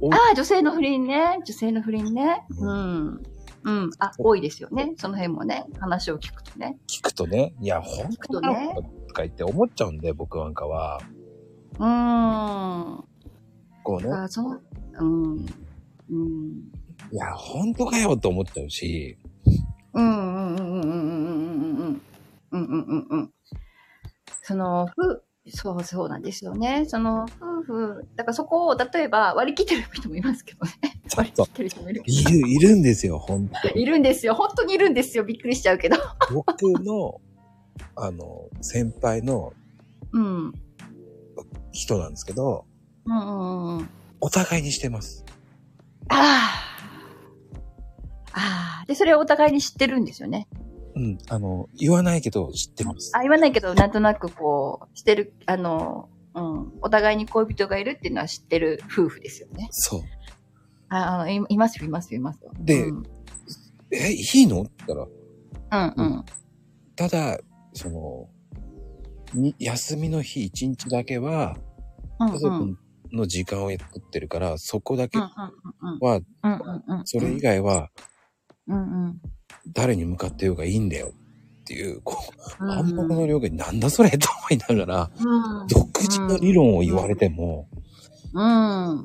[0.00, 0.14] うん。
[0.14, 1.38] ああ、女性の不倫ね。
[1.44, 2.44] 女性の不倫ね。
[2.50, 3.22] ううん。
[3.64, 3.90] うん。
[3.98, 4.92] あ、多いですよね。
[4.96, 6.76] その辺もね、話を聞くとね。
[6.86, 8.74] 聞くとね、いや、本聞くとね
[9.08, 11.00] とか言って思っちゃうんで、僕なんかは。
[11.78, 13.04] うーん。
[13.82, 14.60] こうね、あその、
[15.00, 15.46] うん。
[16.10, 16.72] うん。
[17.12, 19.16] いや、本当かよと思っちゃうし、
[19.94, 21.22] うんうんうんうんうんうん
[21.72, 22.02] うんうん
[22.50, 23.32] うんうんうんうん
[24.42, 26.84] その、ふ、そうそうなんですよね。
[26.86, 30.72] その、夫婦、だからそこを、例えば割り切ってる人もいますけどね。
[31.16, 33.74] 割り切ってる人もいるけいる、いるんですよ、本当ど。
[33.74, 34.34] いるんですよ。
[34.34, 35.24] 本当にいるんですよ。
[35.24, 35.96] びっくりしちゃうけど。
[36.32, 37.20] 僕の、
[37.96, 39.52] あの、先輩の
[40.12, 40.24] うん。
[40.24, 40.52] うん
[41.72, 42.64] 人なんですけど、
[43.04, 43.88] うんうんうん。
[44.20, 45.24] お互いにしてます。
[46.08, 46.67] ああ。
[48.32, 48.84] ああ。
[48.86, 50.48] で、それをお互いに知ってるんですよね。
[50.94, 51.18] うん。
[51.28, 53.12] あの、言わないけど知ってます。
[53.16, 56.72] あ、言わないけど、なんとなくこう、してる、あの、うん。
[56.82, 59.68] お互いに恋人がいるっていうのは知ってる夫婦ですよね。
[59.70, 60.00] そう。
[60.90, 62.52] ああの、いいますよ、いますよ、いますよ。
[62.58, 63.02] でうん、
[63.92, 64.62] え、いいの？
[64.62, 65.08] って言っ
[65.70, 66.24] たら、うんうん。
[66.96, 67.38] ただ、
[67.72, 68.28] その、
[69.34, 71.56] に休みの日一日だけは。
[72.20, 72.76] 家族
[73.12, 77.06] の時間を作ってるから、そこだけうんうんは、うんうんうん。
[77.06, 77.90] それ以外は
[78.68, 79.20] うんうん。
[79.72, 82.16] 誰に向かってようがいいんだよっていう、こ
[82.60, 85.66] う、うん暗黙の了解なんだそれと思いながら、うん。
[85.66, 87.68] 独自の理論を言われても、
[88.34, 88.42] うん。
[88.42, 89.04] あ、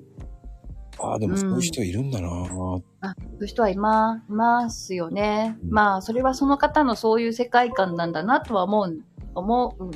[0.99, 2.47] ああ、でもそういう人いるんだなぁ。
[2.49, 5.57] そういう人はいま、いますよね。
[5.63, 8.99] うんまあ、それはその方のそういう世界観なんだなとは思う、
[9.35, 9.91] 思う、うん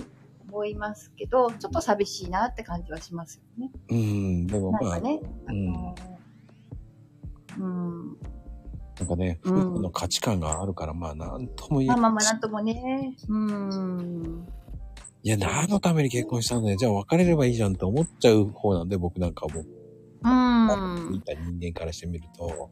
[0.58, 3.72] 思いますけど、ちょっと寂しいなって感じはしますよね。
[3.90, 5.20] うん、でもまあ、なんかね。
[5.48, 5.96] あうんの
[7.60, 8.18] うん。
[9.00, 13.16] なんかね、うん夫婦の価値観があるから、まあ、なんとも言えまあまあまあ、なんともね。
[13.28, 14.48] うん。
[15.24, 16.78] いや、何のために結婚したんだよ。
[16.78, 19.64] じゃあ別れればいいじゃんって思っちゃう方なんで、僕なんかも。
[20.24, 21.22] うんみ。
[21.22, 22.72] た人間からしてみると。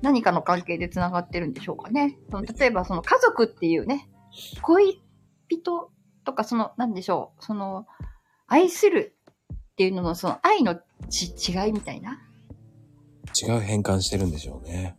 [0.00, 2.18] 何かの関係で繋がってるんでしょうかね。
[2.30, 4.08] その例えば、その家族っていうね、
[4.62, 5.02] 恋
[5.48, 5.90] 人
[6.24, 7.86] とか、その、なんでしょう、その、
[8.46, 9.16] 愛する
[9.52, 12.20] っていうのの、その愛のち違いみたいな。
[13.42, 14.96] 違う変換してるんでしょうね。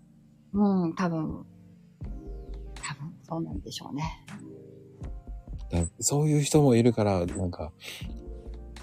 [0.53, 1.45] うん、多分、
[2.81, 4.25] 多分、そうなんでしょうね。
[5.71, 7.71] だそういう人もいるから、なんか、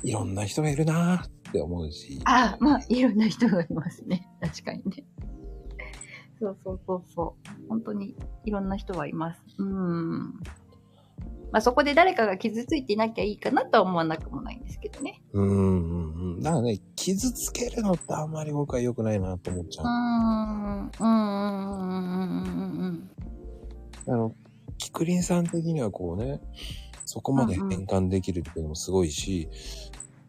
[0.03, 2.21] いろんな人がいるなーって思うし。
[2.25, 4.29] あまあ、いろんな人がいますね。
[4.41, 5.05] 確かにね。
[6.41, 7.69] そうそうそうそう。
[7.69, 9.41] 本当にいろんな人はいます。
[9.59, 10.35] うん。
[11.53, 15.23] まあそこで誰かが傷ついていなきゃいいかなとは思わなくもないんですけどね。
[15.33, 16.41] うんうんうん。
[16.41, 19.93] だからね、傷つけるのってあんまり僕は良くないなと思っちゃうーう。
[19.93, 20.91] ん。
[20.99, 22.43] うん。
[22.43, 23.11] うん。
[24.07, 24.13] うん。
[24.15, 24.35] あの、
[24.79, 26.41] キクリンさん的にはこうね、
[27.05, 29.49] そこまで変換できるっていうのもすごいし、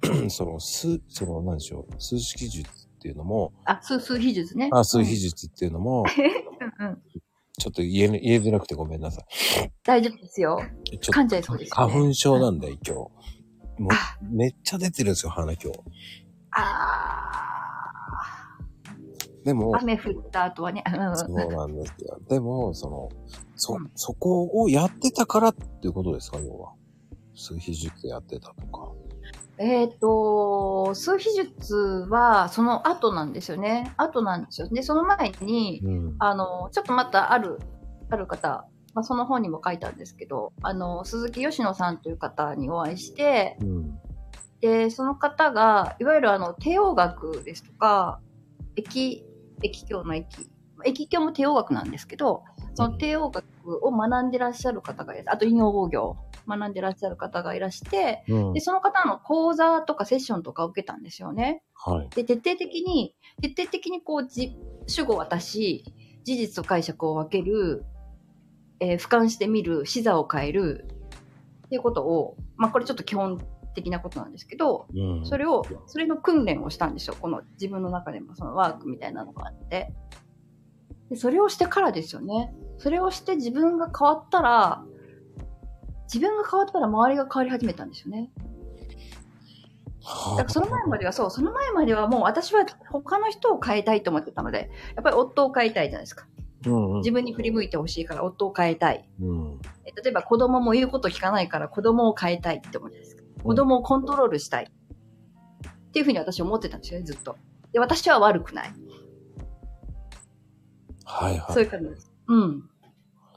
[0.28, 4.70] その、数、その、なんでしょう、数式術っていうのも、あ、数数秘術ね。
[4.74, 6.32] あ、数秘術っていうのも、うんうん。
[7.60, 9.24] ちょっと言えね、言えづらくてごめんなさ
[9.84, 10.60] 大丈夫ですよ。
[10.92, 11.00] い。
[11.00, 11.76] ちょ噛んじゃいそうです、ね。
[11.76, 13.82] 花粉症なんだよ、今日。
[13.82, 15.80] もあう、めっちゃ出てるんですよ、鼻今日。
[16.52, 17.24] あ
[19.46, 20.84] でもー。、雨降った後はね。
[20.86, 22.20] うんそうなんですよ。
[22.30, 23.10] でも、その、
[23.56, 26.74] そうん、そこをやってたからっていうことですか、要は。
[27.36, 28.92] 数秘術やってたとか。
[29.58, 31.76] えっ、と、数秘術
[32.10, 33.94] はその後なんですよね。
[33.98, 34.68] 後なんですよ。
[34.68, 36.16] で、その前に、うん。
[36.20, 37.60] あの、ちょっとまたある、
[38.10, 44.00] ある方、まあ、その本にも書いたんですけど、あの、鈴木吉野さんという方にお会いして、うん。
[44.62, 48.20] で、その方が、いわゆるあの、帝王学ですとか、
[48.76, 49.26] 駅、
[49.62, 50.50] 駅教の駅、
[50.86, 53.46] 駅教も帝王学なんですけど、その帝王学
[53.86, 58.60] を学んでらっしゃる方がいらあと医療業、学んでらっしゃる方がいらして、うんで、。
[58.60, 61.63] その方の講座とかセッションとかを受けたんですよね。
[61.75, 62.10] はい。
[62.15, 65.84] で、徹底的に、徹底的にこう、じ主語私、
[66.23, 67.86] 事実と解釈を分ける、
[68.79, 70.88] えー俯瞰してみる、視座を変える、
[71.65, 73.39] っていうことを、まあこれちょっと基本
[73.73, 75.25] 的なことなんですけど、うん。
[75.25, 77.15] それを、それの訓練をしたんですよ。
[77.19, 79.93] この自分の中でもそのワークみたいなのがあって。
[81.10, 82.53] でそれをしてからですよね。
[82.77, 84.86] それをして自分が変わったら、
[86.13, 88.30] 自分が変わったら周りが変わり始めたんですよね。
[90.04, 96.28] だからその前まではそう、その前まではもう私は他の人を変えたいと思ってたので、やっぱり夫を変えたいじゃないですか。
[96.65, 99.10] うんうん自分に振り向いてほしいから夫を変えたい。
[99.21, 99.60] うん。
[99.86, 103.23] え例えば子供も言うこと聞かないから子供を変えたいって思うじゃないですか。
[103.43, 104.65] 子供をコントロールしたい。
[104.65, 107.36] っていうふうに私は思ってたんですよね、ずっと。
[107.71, 108.73] で、私は悪くない。
[111.06, 111.54] はいはい。
[111.54, 112.12] そういう感じです。
[112.28, 112.69] うん。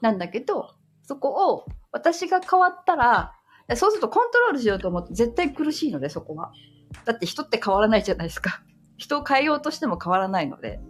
[0.00, 0.70] なんだけど、
[1.02, 3.35] そこを私が変わったら、
[3.75, 6.53] そうするとコントロールしようと思って絶対苦しいので、そこは。
[7.05, 8.62] だって人って変わらないじゃないですか。
[8.97, 10.80] 人を変えようとしても変わらないので。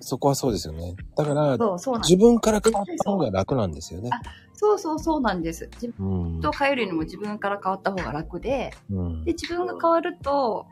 [0.00, 0.94] そこはそうですよね。
[1.16, 1.56] だから。
[1.56, 4.10] 自分から変わった方が楽なんですよね。
[4.52, 5.68] そうそうそうなんです。
[5.74, 10.66] 自うん分を変えるよりも自分から変わった方が楽で、うんで、自分が変わると、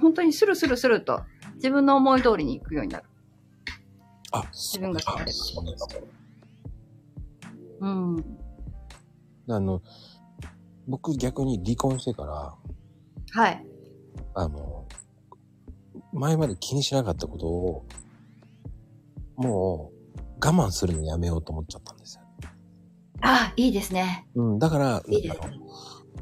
[0.00, 1.22] 本当にスルスルスルと
[1.54, 3.04] 自分の思い通りに行くようになる。
[4.32, 5.62] あ、自分が変わればそ
[7.84, 8.24] うん。
[9.48, 9.82] あの、
[10.88, 13.64] 僕逆に離婚してから、はい。
[14.34, 14.86] あの、
[16.12, 17.86] 前まで気にしなかったことを、
[19.36, 22.22] もう我慢するのやめようと思っちゃったんですよ。
[23.20, 24.26] あ、いいですね。
[24.34, 25.60] うん、だから、いいですね。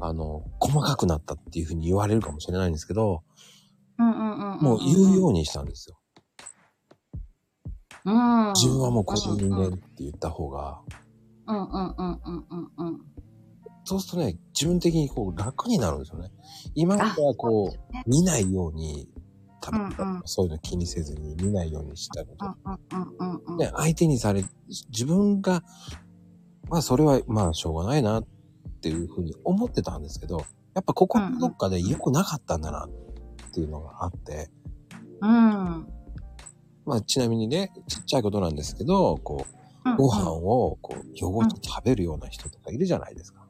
[0.01, 3.23] あの、細かくなったっていうふうに言われるかもしれないんですけど、
[3.99, 4.59] うんうんうん。
[4.59, 5.97] もう言うようにしたんですよ。
[8.05, 8.53] うん。
[8.53, 11.02] 自分はもうこういう人間って言った方が、うんうん
[11.47, 13.01] うんうんうんうん。
[13.85, 16.31] そうするとね、自分的にこう楽になるんですよね。
[16.73, 19.09] 今まではこう、見ないように、
[19.61, 22.45] 多分うんうんそういうの気にせずに見ないようにしたこと。
[22.45, 23.57] うんうんうんうんうん。
[23.57, 24.43] ね、相手にされ、
[24.89, 25.63] 自分が、
[26.69, 28.25] まあそれはまあしょうがないなっ
[28.81, 34.49] ていうふうに思ってたんですけど、やっぱ心のどっかで良くなかったんだなっていうのがあって、
[35.21, 35.87] うん。
[36.85, 39.62] まあちなみにね、ちっちゃいことなんですけど、こう、
[39.97, 43.45] ご飯をこう汚して食べるような人とかいるじゃないですか。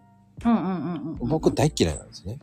[0.46, 1.30] うんうんうんうん。
[1.30, 2.40] 僕大っ嫌いなんですね。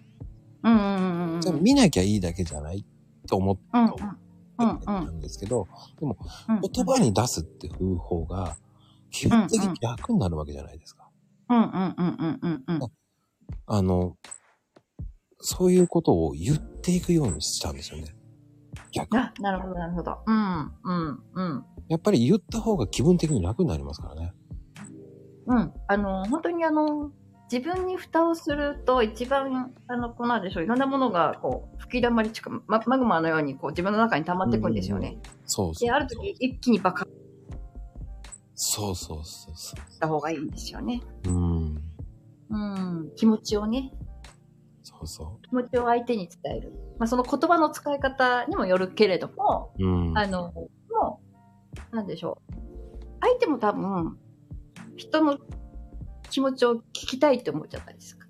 [0.62, 1.41] うんうんうんうん。
[1.41, 2.84] じゃあ見なきゃいいだけじゃない
[3.26, 3.91] と思ってうんうん
[4.59, 5.66] うんたんですけど、
[6.01, 6.16] うん。
[6.61, 8.57] 言葉に出すっていう方が、
[9.11, 11.09] 基本的に楽になるわけじゃないですか。
[11.49, 12.93] うんうんうんうんうんうん。
[13.66, 14.16] あの、
[15.38, 18.14] そういうことを言っていくようにしたんですよね。
[18.93, 20.18] 逆にあ、なるほどなるほど。
[20.26, 21.64] うんうんうん。
[21.91, 24.32] やっぱり言った方が気分的に楽になりますからね。
[25.47, 25.72] うん。
[25.88, 27.11] あの、本当にあの、
[27.51, 35.18] 自分に蓋をすると一番、あの、こうなんでしょう、いろんなものが、こう、吹き溜まりちか、ママグマのように、こう、自分の中に溜まっていくんですよね。
[35.47, 35.88] そうそう。
[35.88, 37.11] で、ある時、一気に爆発
[38.55, 41.03] そうそうそうそした方がいいんですよね。
[41.24, 41.28] う。
[41.28, 41.82] うん。
[42.51, 43.11] うん。
[43.16, 43.91] 気持ちをね、
[44.82, 46.72] そうそ気持ちを相手に伝える。
[46.99, 49.84] まあ、その言葉の使い方にもよるけれども、う。
[49.84, 50.16] うん。
[50.18, 50.53] あの、
[51.93, 52.53] なんでしょう。
[53.20, 54.18] 相手も多分、
[54.97, 55.38] 人の
[56.30, 58.26] 気持ちを聞きたいって思うじゃないですか。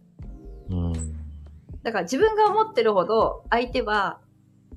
[0.71, 0.93] うん。
[1.83, 4.21] だから自分が思ってるほど、相手は、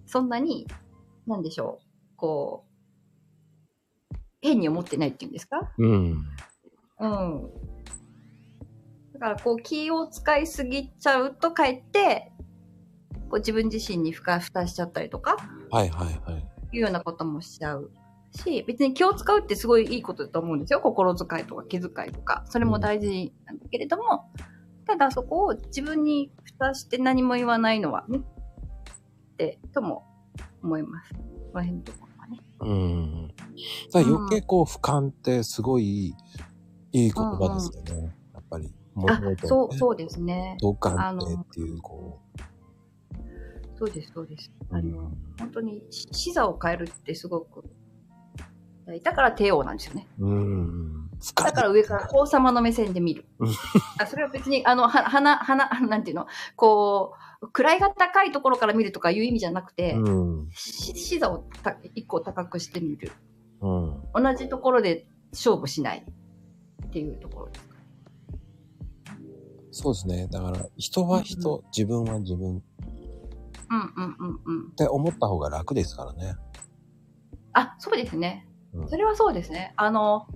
[0.05, 0.67] そんなに、
[1.25, 1.86] なんでしょう、
[2.17, 2.65] こ
[4.11, 5.71] う、変に思ってないっていうんですか？
[5.77, 6.25] うん。
[6.99, 7.49] うん。
[9.13, 12.34] だから、こう、気を使いすぎちゃうと、かえって、
[13.29, 15.38] こう、自分自身に負荷、負担しちゃったりとか、
[15.71, 16.45] はいはいはい。
[16.73, 17.91] いうようなこともしちゃう
[18.34, 20.81] し、別に気を使うってすごいいいことだと思うんですよ。
[20.81, 22.43] 心遣いとか気遣いとか。
[22.47, 24.31] それも大事なんだけれども、
[24.86, 28.21] ただそこを自分に蓋して何も言わないのはね、っ
[29.38, 30.03] て、とも
[30.61, 31.13] 思います。
[31.13, 31.19] こ
[31.59, 32.39] の辺のところはね。
[32.59, 33.27] うん。
[33.91, 36.15] だ余計こう、俯瞰ってすごい
[36.91, 38.15] いい言葉ですよね。
[38.34, 38.73] やっぱり。
[39.07, 40.55] あそう、そうですね。
[40.59, 42.19] 同感ってっていう、こ
[43.75, 44.51] そうです、そうです。
[44.71, 44.75] う。
[44.75, 47.65] あの、本当にし視座を変えるってすごく、
[49.03, 50.07] だから帝王なんですよね。
[50.19, 51.09] うん。
[51.36, 53.47] だから上から王様の目線で見るうん。
[53.99, 56.27] あそれは別に、あの、は、花、花、なんていうの？
[56.55, 59.95] こう、位が高いところから見るとかいう意味じゃなくて、
[60.53, 63.11] 視座をた一個高くしてみる。
[63.61, 64.03] うん。
[64.13, 66.05] 同じところで勝負しない
[66.86, 67.75] っていうところですか。
[69.71, 70.27] そうですね。
[70.27, 72.61] だから、人は人、自分は自分っ
[73.73, 74.71] うんうんうんうん。
[74.75, 76.36] て思った方が楽ですからね。
[77.53, 78.51] あ、そうですねう。
[78.51, 78.53] ん
[78.88, 79.74] それはそうですね。
[79.78, 80.28] あの、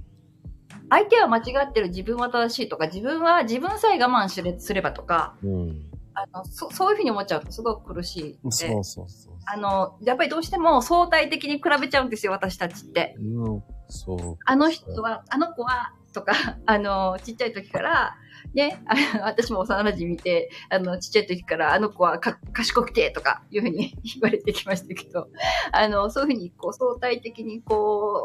[0.89, 5.83] 相手は間違ってる自分は正しいとか、自分は自分さえ我慢すれすればとか、うん。
[6.13, 8.55] あのそそういうふうに思っちゃうとすごく苦しいので。
[8.55, 9.33] そうそうそう。
[9.45, 13.15] あの、やっぱりどうしても相対的に比べちゃうんですよ、私たちって。
[13.19, 14.37] うん、そう。
[14.45, 16.33] あの人は、あの子は、とか、
[16.65, 18.15] あの、ちっちゃい時から、
[18.57, 25.27] ね、あの 私も幼馴染見て、あの、ちっちゃい時から、あの子はか賢くて、とか、いうふうに 言われてきましたけど、
[25.71, 28.23] あの、そういうふうに、こう、相対的に、こ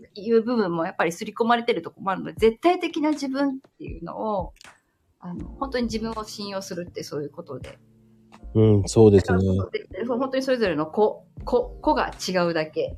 [0.00, 4.52] う、いう部分もやっぱり刷り込まれてるとこもあるので、絶対的な自分っていうのを、
[5.20, 7.78] あの、本当に自分を信用するってそういうことで、
[8.54, 9.38] うん、そうですね。
[10.06, 12.96] 本当にそれぞれの子、子、子が違うだけ、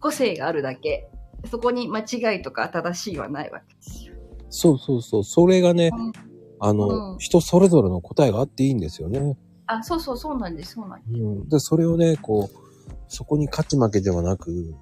[0.00, 1.08] 個性があるだけ、
[1.48, 4.03] そこに間違いとか正しいはないわけですよ。
[4.50, 5.24] そうそうそう。
[5.24, 6.12] それがねうん、
[6.60, 9.38] あの、うん人それぞれの答えがあっていいんですよね。
[9.66, 11.22] あ、そうそう、そうなんです、そうなんです。
[11.22, 11.48] うん。
[11.48, 12.56] で、それをね、こう、
[13.08, 14.74] そこに勝ち負けではなく、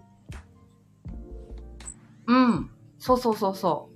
[2.26, 2.70] うん。
[2.98, 3.90] そうそうそうそ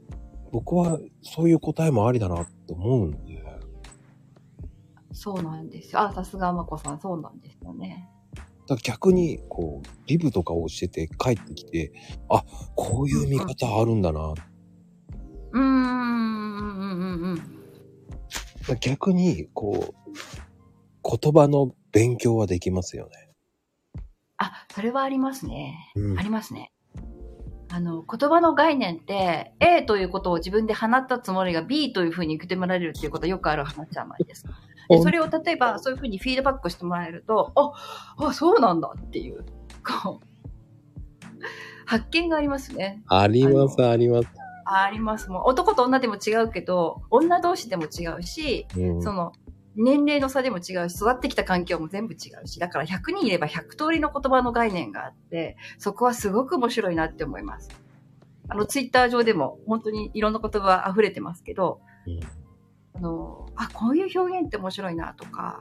[0.53, 3.35] 僕はそういう答えもありだなって思うんで。
[3.37, 5.15] う。
[5.15, 6.01] そうなんですよ。
[6.01, 8.09] あ、さすがまこさん、そうなんですよね。
[8.69, 11.93] だ逆に、こう、リブとかをしてて帰ってきて、
[12.29, 12.45] あ、
[12.75, 14.35] こういう見方あるんだな。
[15.57, 16.85] うーん、う
[17.35, 17.41] ん、
[18.69, 20.13] うん、逆に、こう、
[21.03, 23.31] 言葉の勉強はできますよね。
[24.39, 25.93] あ、それはありますね。
[25.95, 26.73] うんありますね。
[27.69, 34.53] あの、言葉の概念って、A ということを自分で放ったつもりが B というふうに受け止められるっていうことはよくある話じゃないですか。
[34.89, 37.73] でそれを例えばそういうふうにフィードバックしてもらえると、あ、
[38.19, 39.45] あ、そうなんだっていう、
[40.03, 40.27] こう、
[41.87, 43.03] 発見がありますね。
[43.09, 44.29] ありますあります。
[44.67, 45.31] ああります。
[45.31, 49.33] もう男と女でも違うけど、女同士でも違うし、うんその、
[49.77, 57.69] 年齢の差でも違うし、育ってきた環境も全部違うし、だから100人いれば100通りの言葉の概念があって、そこはすごく面白いなって思います。
[58.49, 62.21] あの、ツイッター上でも本当にいろんな言葉溢れてますけど、うん
[62.97, 65.61] あの、あ、こういう表現って面白いなとか、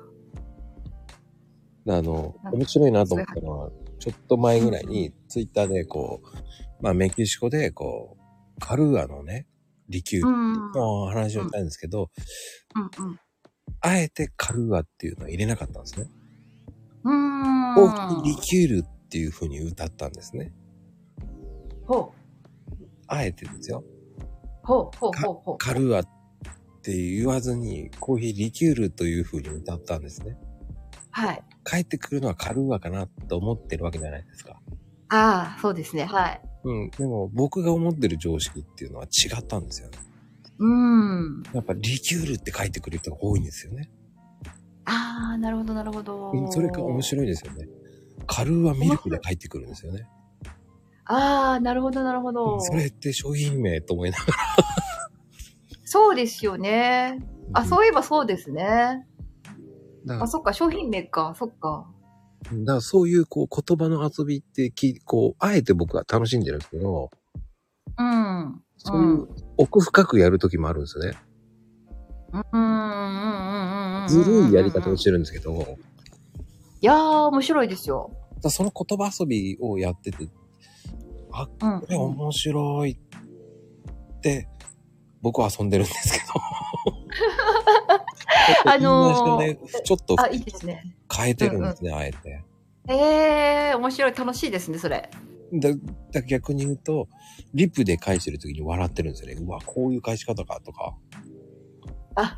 [1.88, 8.25] あの、面白いなと思ったのは、ちょっと前ぐらいに、ツイッターでこう、まあメキシコでこう、
[8.60, 9.48] カルーアのね、
[9.90, 12.10] リキュールの話をしたんですけど、
[13.00, 13.20] うん。
[13.82, 16.10] あえてカルーアっていうのは入れなかったんですね。
[17.04, 17.76] うーん。
[17.76, 20.54] 大リキュールっていう風に歌ったんですね。
[21.86, 22.14] ほ
[23.08, 23.84] あえてですよ。
[24.64, 25.58] う、ほう、ほう、ほう、ほう。
[25.58, 26.04] カルーアっ
[26.82, 30.38] て言わずに、コーヒーリキュールという風に歌ったんですね。
[31.12, 31.44] はい。
[31.64, 34.60] 帰ってくるのはカルーアかなと思ってるわけじゃないですか。
[35.10, 36.06] ああ、そうですね。
[36.06, 36.42] はい。
[36.66, 36.90] うん。
[36.90, 39.98] でも僕が思ってる常識っていうのは違ったんですよね。
[40.58, 41.44] うん。
[41.54, 43.90] やっぱリキュールって書いてくる人が多いんですよね。
[44.86, 46.32] ああ、なるほど、なるほど。
[46.32, 47.68] うんそれが面白いですよね。
[48.28, 50.08] カルーアミルクで書いてくるんですよね。
[51.06, 52.60] ああ、なるほど、なるほど。
[52.60, 54.26] それって商品名と思いなが
[55.84, 57.20] そうですよね。
[57.52, 57.62] ら。
[57.62, 59.06] あ、そういえばそうですね。
[60.08, 61.88] あ、そっか、商品名か、そっか。
[62.52, 67.10] だからそういうこう言葉の遊びってき、こう、あえて僕は楽しんでるんですけど、
[67.98, 68.62] うん。
[68.78, 69.28] そういう
[69.58, 71.18] 奥深くやるときもあるんですよね。
[72.34, 74.08] うん、うん、うん、うん、うん。
[74.08, 75.78] ずるいやり方をししてるんですけど、
[76.82, 78.12] いやー、面白いですよ。
[78.44, 80.30] らその言葉遊びをやってて、
[81.32, 81.82] あ、うん。
[81.82, 84.48] これ面白いって、
[85.26, 86.34] 僕は遊んでるんですけど。
[88.72, 90.96] あのーちょっとあ、いいですね。
[91.12, 92.44] 変えてるんですね、あえて。
[92.88, 95.10] えー、面白い、楽しいですね、それ。
[95.52, 95.70] だ、
[96.12, 97.08] だ逆に言うと、
[97.56, 99.42] リップで返してる時に笑ってるんですよね。
[99.42, 100.96] うわ、こういう返し方かとか。
[102.14, 102.38] あ、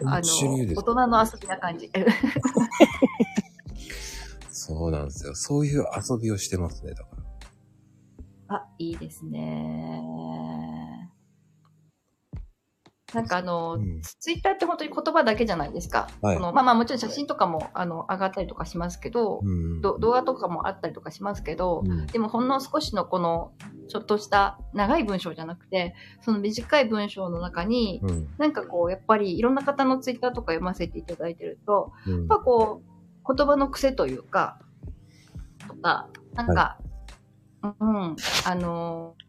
[0.00, 0.82] 面白いです大。
[0.82, 1.90] 人の遊びな感じ。
[4.48, 5.34] そうなんですよ。
[5.34, 7.15] そういう遊びをしてますね、だから。
[8.48, 10.16] あ、いいですね。
[13.14, 16.08] なんかあの、うんツイッターって本当に言葉だけじゃないですか。
[16.20, 19.80] はいこのまあまあもちろん写真とかもあの上がったりとかしますけど、うん。
[19.80, 23.52] ど動画とかもあったりとかしますけど、うんでもほんの少しのこの
[23.88, 28.28] ちょっとした長い文章じゃなくて、その短い文章の中に、うん。
[28.38, 34.58] なんかこう、やっぱりいろんな方のツイッターとか読ませていただいてると、うんやっぱこう、言葉の癖というか、
[35.68, 36.78] とか、なんか、
[37.80, 39.26] うん、あのー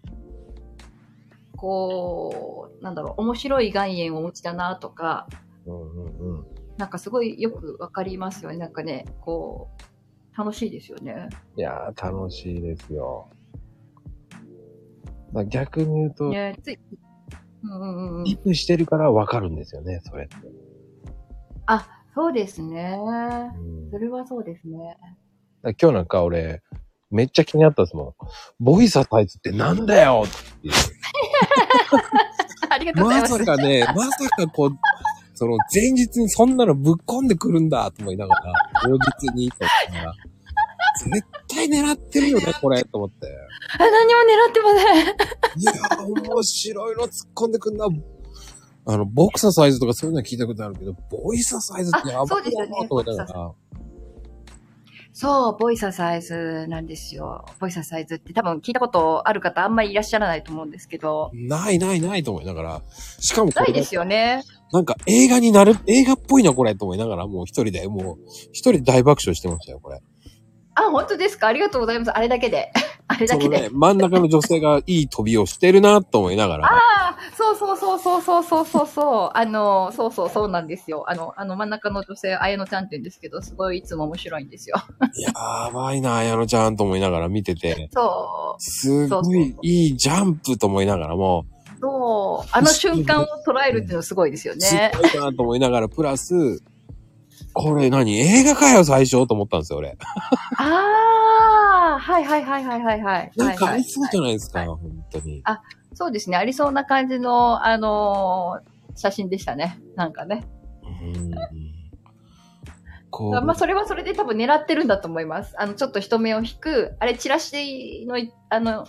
[1.57, 5.27] こう、なんだろう、面白い概念をお持ちだなとか、
[5.65, 6.45] うんうんうん。
[6.77, 8.57] なんかすごいよくわかりますよね。
[8.57, 9.69] なんかね、こ
[10.35, 11.27] う、楽しいですよね。
[11.57, 13.27] いやー、楽しいですよ。
[15.49, 16.79] 逆に言うと、ねつい、
[17.63, 18.35] うんうんうんうんリ。
[18.35, 20.35] ップしてるからわかるんですよね、それって。
[21.65, 22.97] あ、そうですね。
[22.99, 24.97] うんそれはそうですね。
[25.63, 26.61] 今日なんか俺、
[27.09, 28.13] めっちゃ気になったですもん。
[28.59, 30.29] ボイササイズってなんだよっ
[30.61, 30.73] ていう。
[32.69, 33.37] ありがとうございまます。
[33.37, 34.71] さかね、まさかこう、
[35.35, 38.53] その前日にそんなのぶっ込んでくるんだと思いながら、
[38.83, 38.97] 当日
[39.35, 40.13] にと思ったら、
[41.11, 43.27] 絶対狙ってるよね、これ、と思って。
[43.79, 45.05] あ何も狙ってません。
[45.61, 47.87] いやー、面白いの突っ込んでくんな。
[48.89, 52.23] あの、ボクササイズとかそういうのは聞いたことあるけど、ボイササイズってやばい？
[52.23, 53.51] あそうですよねなと思いながら。
[55.19, 57.43] そう、ボイササイズなんですよ。
[57.59, 61.31] ボイササイズって多分聞いたことある方あんまりいらっしゃらないと思うんですけど。
[61.33, 62.81] ないないないと思いながら。
[63.19, 64.43] しかもこれないですよね。
[64.71, 68.17] なんか映画になる、映画っぽいなこれと思いながら、もう一人で、もう
[68.51, 70.01] 一人で大爆笑してましたよ、これ。
[70.77, 71.47] あ、本当ですか？
[71.47, 72.11] ありがとうございます。
[72.11, 72.71] あれだけで。
[73.07, 73.61] あれだけで。
[73.61, 76.65] ね、真ん中の女性がいい飛びをしてるなと思いながら。
[76.65, 76.69] あ
[77.11, 79.29] あ、そうそうそうそうそうそうそうそう。
[79.33, 81.05] あの、そうそうそうなんですよ。
[81.07, 84.75] あの、あの真ん中の女性、あやのちゃんって言うんですけど、すごいいつも面白いんですよ。
[85.25, 88.61] やばいな、綾乃ちゃんと思いながら見てて、そう。
[88.61, 91.45] すごいいいジャンプと思いながらも、
[91.79, 92.49] そう。
[92.51, 94.91] あの瞬間を捉えるっていうのすごいですよすね。
[94.99, 96.61] ごいなと思いながら、プラス、
[97.57, 98.19] これ何？
[98.19, 99.97] 映画かよ、最初と思ったんですよ、俺。
[100.57, 103.31] ああ、はいはいはいはいはいはい。
[103.35, 104.79] なんかありそうじゃないですか、はい本
[105.11, 105.43] 当に。
[105.93, 106.37] そうですね。
[106.37, 109.79] ありそうな感じの、あのー写真でしたね。
[109.95, 110.43] なんかね。
[110.83, 111.67] うん
[113.17, 115.55] 構、まあ、それはそれで多分狙ってるんだと思います。
[115.57, 118.15] あの、ちょっと人目を引く、あれ、チラシの、
[118.49, 118.85] あの、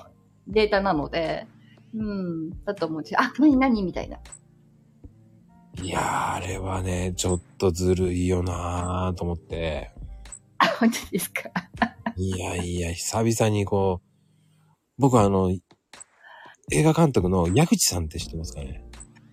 [0.46, 1.46] データなので、
[1.94, 3.20] うん、だと思うんですよ。
[3.20, 4.18] あ、なになにみたいな。
[5.82, 9.90] いやー、あれはね、ちょっとずるいよなーと思って。
[10.58, 11.50] あ、本当ですか？
[12.16, 14.08] いやいや、久々にこう、
[14.98, 15.50] 僕はあの、
[16.72, 18.84] 映画監督の矢口さんって知ってますかね？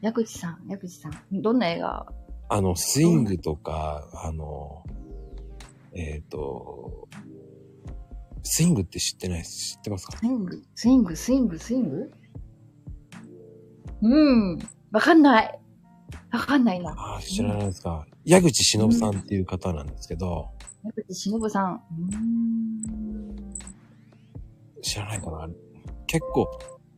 [0.01, 1.41] 矢口さん、矢口さん。
[1.41, 2.05] どんな映画？
[2.49, 4.83] あの、スイングとか、あの、
[5.93, 7.07] えっ、と、
[8.43, 9.43] スイングって知ってない？
[9.43, 10.17] 知ってますか？
[10.19, 12.11] スイング、スイング、スイング、スイング？
[14.03, 14.59] うん。
[14.91, 15.59] わかんない。
[16.35, 16.91] わかんないな。
[16.97, 18.05] ああ、知らないですか。
[18.23, 20.49] 矢口忍さんっていう方なんですけど、
[20.83, 21.81] 矢口忍さん。
[24.81, 25.47] 知らないかな
[26.07, 26.47] 結構、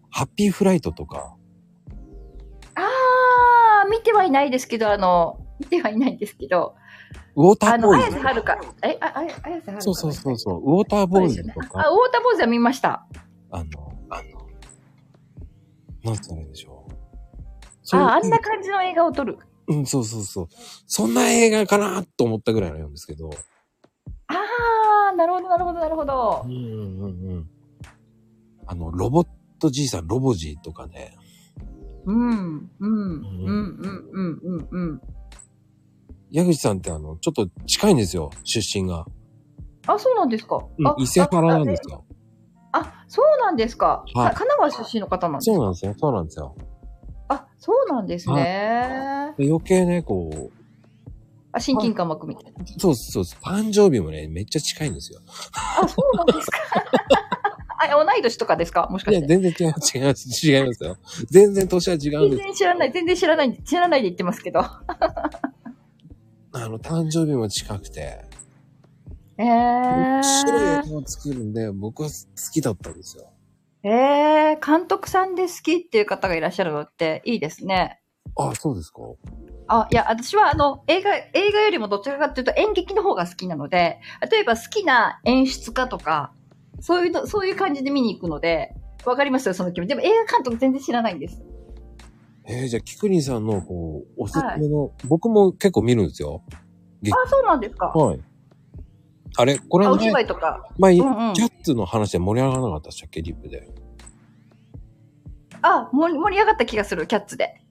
[0.10, 1.36] ハッピーフライトとか、
[2.76, 6.76] あー、見てはいないですけど、あの、見てはいないんですけど、
[7.36, 8.18] ウォータあの、ーボーイズ。
[8.18, 8.60] 綾瀬はるか。
[8.84, 9.82] え、あ、あや綾瀬はるか。
[9.82, 11.82] そうそうそうそう、ウォーターボーイズとあ、ウォか、ー
[12.12, 13.06] ターボーイズは見ました。
[13.52, 13.66] あの、
[14.10, 14.48] あの、
[16.04, 16.77] なんつったらいいんでしょう。
[17.94, 19.40] あ、あんな感じの映画を撮る。
[19.68, 20.48] うん、そうそうそう。
[20.88, 23.30] そんな映画かなと思ったぐらいなんですけど。
[24.28, 26.52] あー、なるほど、なるほど、なるほどうん。
[26.52, 27.50] うんうんうん。
[28.66, 29.28] あの、ロボッ
[29.60, 31.16] トじいさん、ロボジーとかね。
[32.06, 35.02] うん、うん、うん、うん、うん、うん、うん。
[36.30, 39.06] 矢口さんってあの、ちょっと近いんですよ、出身が。
[39.88, 40.58] あ、そうなんですか。
[40.58, 42.06] あ、うん伊勢原なんですよ。
[42.72, 44.04] あ、あそうなんですか。
[44.14, 46.56] はいか神奈川出身の方なんですかそうなんですよ、そうなんですよ。
[47.30, 49.34] あ、そうなんですね。
[49.38, 50.52] で余計ね、こう、
[51.52, 52.66] あ、親近感湧くみたいな。
[52.78, 55.20] そうそうそう、誕生日もね、めっちゃ近いんですよ。
[55.82, 56.58] あ、そうなんですか。
[57.80, 58.88] あ、同い年とかですか？
[58.90, 59.28] もしかいや、して。
[59.28, 60.98] 全然違います、違います、違いますよ。
[61.30, 62.44] 全然年は違うん全です。
[62.44, 64.60] 然知らない、全然知らない、知らないで言ってますけど。
[64.62, 64.82] あ
[66.54, 68.26] の、誕生日も近くて、
[69.38, 70.66] え面白いー。
[70.88, 72.14] 映画を作るんで、僕は好
[72.52, 73.32] きだったんですよ。
[73.90, 78.02] えー、監督さんで好きっていう方がいらっしゃるのっていいですね。
[78.36, 79.00] あ、そうですか
[79.70, 86.34] あ、いや、私はあの、映画、映画よりもどちらかというと演劇の方が好きなので、例えば好きな演出家とか、
[86.82, 88.76] そういうの、そういう感じで見に行くので、
[89.06, 89.90] わかりますよ、その気持ち。
[89.90, 91.42] でも映画監督全然知らないんです。
[92.46, 96.44] えー、じゃあ、キクリンさんの、こう、おすすめの、僕も結構見るんですよ。
[96.50, 97.88] あ、そうなんですか。
[97.88, 98.20] はい。
[99.40, 100.68] あれこれあ、はお芝ね、居とか。
[100.80, 103.70] 前、うんうんキャッツの話で盛り上がらなかったでしたっけ、リップで。
[105.62, 107.62] あ、盛り盛り上がった気がする、キャッツで。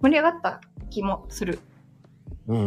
[0.00, 1.58] 盛り上がった気もする。
[2.46, 2.66] うんうん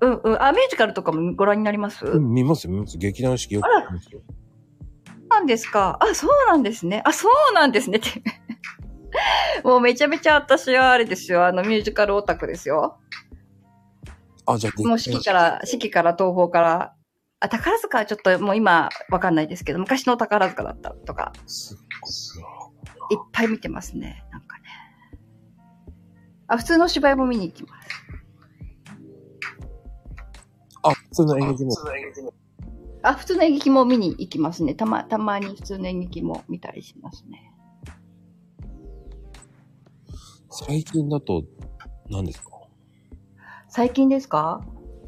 [0.00, 0.42] うんうん。
[0.42, 2.12] あ、ミュージカルとかもご覧になります、うん。
[2.12, 2.98] うん、見ますよ、見ます。
[2.98, 4.20] 劇団四季よくあら見ますよ。
[5.30, 7.02] なんですかあ、そうなんですね。
[7.04, 8.00] あ、そうなんですね。
[9.64, 11.46] もうめちゃめちゃ私はあれですよ。
[11.46, 12.98] あのミュージカルオタクですよ。
[14.46, 16.94] あ、じゃあ、もう四季から、四季から東宝から。
[17.40, 22.42] あ、宝塚はちょっともう今わかんないですけど、昔の宝塚だったとか、すすい
[23.14, 24.24] っぱい見てますね。
[24.30, 24.64] なんかね。
[26.46, 27.88] あ、普通の芝居も見に行きます。
[30.82, 31.72] あ、普通の演劇も。
[33.02, 34.74] あ、普通の演劇も見に行きますね。
[34.74, 37.52] たま、たまに普通の演劇も見たりしますね。
[40.50, 41.44] 最近だと、
[42.10, 42.50] 何ですか？
[43.68, 44.64] 最近ですか？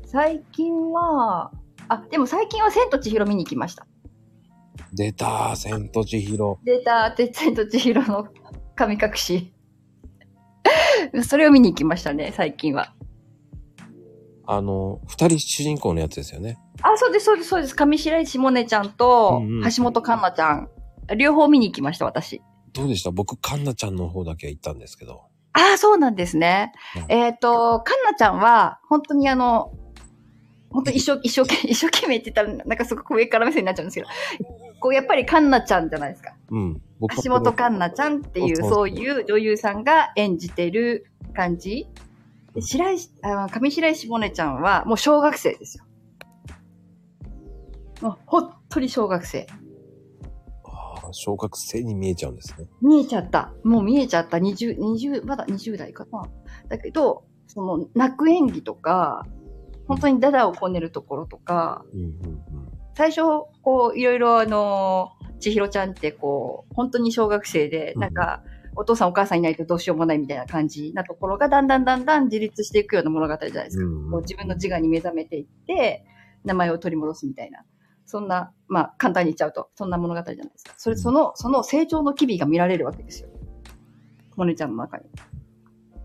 [0.06, 1.52] 最近は、
[1.88, 3.86] あ、でも最近は千と千尋見に行きました。
[4.94, 6.58] 出た千と千尋。
[6.64, 8.28] データ、で千と千尋の
[8.76, 9.52] 神隠し。
[11.26, 12.94] それを見に行きましたね、最近は。
[14.46, 16.58] あの、二人主人公のやつですよね。
[16.82, 17.74] あ、そうです、そうです、そうです。
[17.74, 20.68] 上白石萌音ちゃんとうんうん橋本環奈ちゃん。
[21.18, 22.40] 両方見に行きました、私。
[22.72, 23.10] どうでした？
[23.10, 25.22] 僕、カンナちゃんの方だけ行ったんですけど。
[25.52, 26.72] ああ、そうなんですね。
[26.96, 29.72] うんえっ、と、かんなちゃんは、本当にあの、
[30.70, 34.08] 本当一生、一生懸命、一生懸命って言ったら、なんかすごく上から目線になっちゃうんですけど、
[34.84, 36.34] こう、やっぱりかんなちゃんじゃないですか。
[36.50, 36.82] うん。
[37.00, 41.88] 僕橋本環奈ちゃんっていう、そういう女優さんが演じてる感じ。
[42.54, 45.84] で白石、あ上白石萌音ちゃんは、もう小学生ですよ。
[48.02, 49.46] もう、ほっとり小学生。
[50.64, 52.68] ああ、小学生に見えちゃうんですね。
[52.82, 53.54] 見えちゃった。
[53.64, 54.36] もう見えちゃった。
[54.36, 56.28] 20、20、まだ20代かな。
[56.68, 59.24] だけど、その、泣く演技とか、
[59.88, 62.53] 本当にダダをこねるところとか、うん。
[62.94, 63.22] 最初、
[63.62, 68.42] こう、いろいろあの、千尋ちゃんってこう、本当に小学生で、うんなんか、
[68.76, 73.84] お父さんお母さんいないとどうしようもないみたいな感じなところが、だんだんだんだん自立していくような物語じゃないですか。
[74.10, 76.04] こう自分の自我に目覚めていって、
[76.44, 77.64] 名前を取り戻すみたいな。
[78.06, 80.74] そんな、まあ、簡単に言っちゃうと、そんな物語じゃないですか。
[80.76, 83.28] それ、うんその、その成長の機微が見られるわけですよ。
[84.36, 85.04] モネちゃんの中に。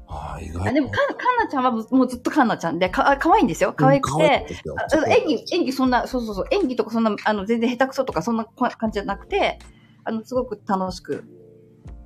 [0.10, 3.74] ああ、意外あでも、か、かんなちゃんはもうずっとかんなちゃんで、か、かわいいんですよ。
[3.78, 4.48] 可愛くて。
[4.76, 9.60] あ演技、演技そんな、そうそうそう、演技とかそんな、あの、全然下手くそとかそんな感じじゃなくて、
[10.04, 11.24] あの、すごく楽しく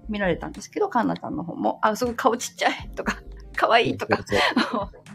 [0.10, 3.22] 見られたんですけど、かんなちゃんの方も、あ、すごい顔ちっちゃいとか、
[3.56, 4.24] 可愛いとか、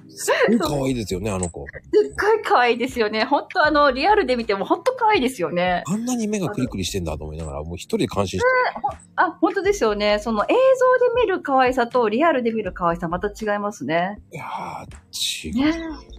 [0.08, 1.66] すっごい可愛いですよね、あの子。
[1.66, 3.24] すっごい可愛いですよね。
[3.24, 5.82] 本当あの、リアルで見ても本当可愛いですよね。
[5.86, 8.48] あんなに目がクリクリしてんだと思いながら、もう一人で感心して
[9.16, 10.18] あ、本当ですよね。
[10.18, 14.20] その映像で見る可愛さとリアルで見る可愛さまた違いますね。
[14.32, 15.54] いやー、違う。
[15.54, 16.18] ね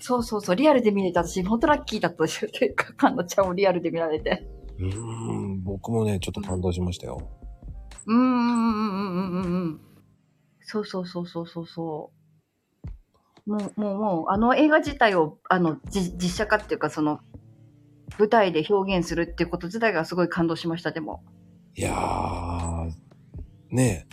[0.00, 2.50] そうそうそう、リアルで見れた私、本当ラッキーだったですよ。
[2.50, 4.46] ていうか、かんなちゃんをリアルで見られて。
[4.78, 7.20] うーん、僕もね、ちょっと感動しましたよ。
[8.06, 9.80] うーん、うん、うん、うん、うんうん。
[10.70, 12.12] そうそうそうそうそうそ
[13.46, 13.50] う。
[13.50, 17.18] もう、もう、もう、あの映画自体を、あの、じ実写化っていうか、その、
[18.20, 21.24] 舞台で表現するっていうこと自体がすごい感動しました、でも。
[21.74, 22.92] いやー、
[23.70, 24.06] ね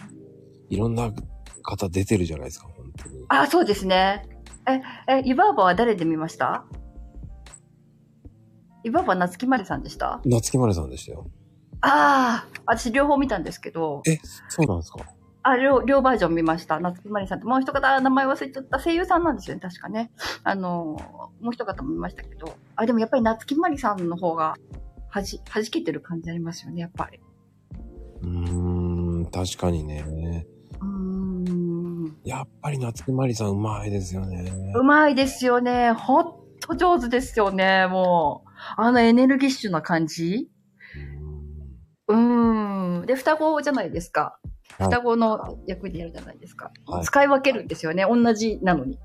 [0.71, 1.11] え、いろんな
[1.61, 3.25] 方出てるじゃないですか、本当に。
[3.29, 4.25] あ、そうですね。
[4.67, 4.81] え、
[5.13, 6.65] え、湯婆婆は誰で見ました？
[8.83, 10.21] 湯婆婆は夏木マリさんでした？
[10.25, 11.27] 夏木マリさんでしたよ。
[11.81, 14.17] ああ、私両方見たんですけど、え、
[14.49, 14.99] そうなんですか？
[15.47, 16.79] あ、両、両バージョン見ました。
[16.79, 20.11] 夏木マリさんと、もう一方、名前忘れちゃった声優さんなんですよね、確かね。
[20.43, 20.97] あの、
[21.41, 24.55] もう一方も見ましたけど、あ、でもやっぱり夏木マリさんの方が、
[25.09, 27.19] はじ、弾けてる感じありますよね、やっぱり。
[28.23, 30.45] うーん、確かにね。
[30.81, 32.17] うーん。
[32.25, 34.51] やっぱり夏木マリさんうまいですよね。
[34.75, 35.93] うまいですよね。
[35.93, 36.25] ほん
[36.59, 38.49] と上手ですよね、もう。
[38.75, 40.49] あのエネルギッシュな感じ
[42.09, 43.05] うーん。
[43.05, 44.39] で、双子じゃないですか。
[44.77, 46.71] はい双子の役でやるじゃないですか。
[46.85, 48.05] はい使い分けるんですよね。
[48.07, 48.99] 同じなのに。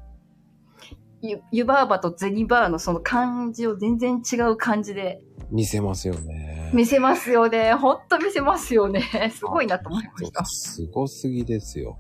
[1.23, 6.71] ゆ、湯婆婆と銭バーのその感じを全然違う感じで見せますよね。
[6.75, 7.75] 見せますよね。
[7.75, 9.31] ほんと見せますよね。
[9.35, 10.45] すごいなと思いました。
[10.45, 11.99] すごすぎですよ。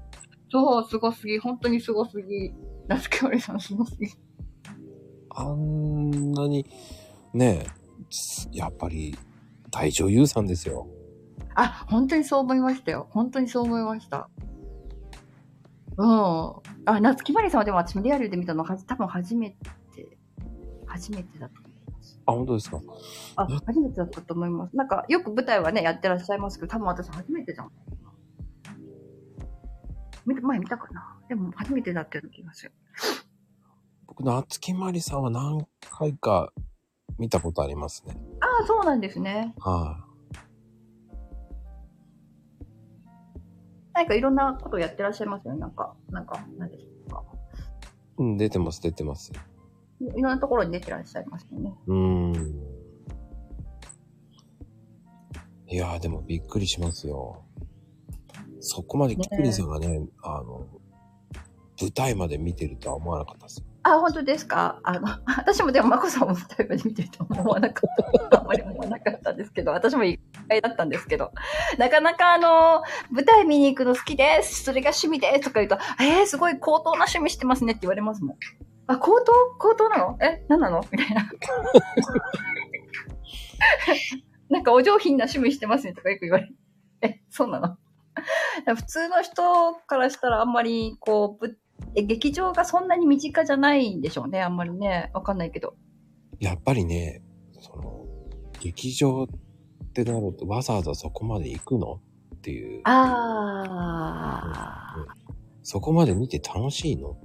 [0.50, 1.38] そう、すごすぎ。
[1.38, 2.52] 本当にすごすぎ。
[2.88, 4.06] 夏木マリさんすごすぎ。
[5.30, 6.66] あんなに、
[7.32, 7.70] ねえ、
[8.10, 9.16] すやっぱり
[9.70, 10.86] 大女優さんですよ。
[11.54, 13.08] あ、本当にそう思いましたよ。
[13.10, 14.28] 本当にそう思いました。
[15.96, 16.08] うん。
[16.86, 19.56] あ、夏木マリさんはでも私もリアルで見たのは多分初めて、
[20.86, 22.20] 初めてだと思います。
[22.24, 22.80] あ、本当ですか？
[23.36, 24.76] あ、初めてだったと思います。
[24.76, 27.70] なんか、よく舞台はね、やってらっしゃいますけど、多分私初めてじゃん。
[30.24, 31.18] 見前見たかな？
[31.28, 32.72] でも初めてだったような気がする。
[34.06, 36.52] 僕、夏木マリさんは何回か
[37.18, 38.16] 見たことありますね。
[38.40, 39.54] ああ、そうなんですね。
[39.58, 40.01] はな
[44.00, 45.60] んかいろんなことやってらっしゃいますよね。
[45.60, 47.22] なんか、なんか、何ですか。
[48.18, 49.32] い、うん、出てます、出てます。
[50.00, 51.72] いろんなところに出てらっしゃいますよね。
[51.86, 52.82] うーん。
[55.68, 57.44] いやー、でもびっくりしますよ。
[58.60, 60.66] そこまでキクリンさんがね、あの、
[61.80, 63.64] 舞台まで見てるとは思わなかったです。
[63.84, 64.78] あ、本当ですか？
[64.84, 68.38] あの、私もでも、まこさんも舞台まで見てると思わなかった。
[68.40, 71.32] あんまり思わなかったんですけど、私も意外だったんですけど、
[71.78, 74.62] なかなかあの、舞台見に行くの好きです。
[74.62, 75.40] それが趣味です。
[75.40, 78.36] とか言うと、えー、すごい高等な趣味してますねって言われますもん。
[78.86, 79.32] あ、高等？
[79.58, 80.16] 高等なの？
[80.20, 80.84] え何なの？
[80.92, 81.28] みたいな。
[84.48, 86.54] なんかお上品な趣味してますねとかよく言われる。
[87.00, 87.76] え、そうなの？
[88.76, 91.56] 普通の人からしたらあんまりこう、
[91.94, 95.10] え劇場がそんなに身近じゃないんでしょうね、あんまりね。
[95.14, 95.74] わかんないけど。
[96.40, 97.22] やっぱりね、
[97.60, 98.06] その、
[98.60, 99.28] 劇場っ
[99.92, 102.00] てなるとわざわざそこまで行くの？
[102.36, 102.80] っていう。
[102.84, 105.02] あー。
[105.62, 107.10] そこまで見て楽しいの？
[107.10, 107.20] って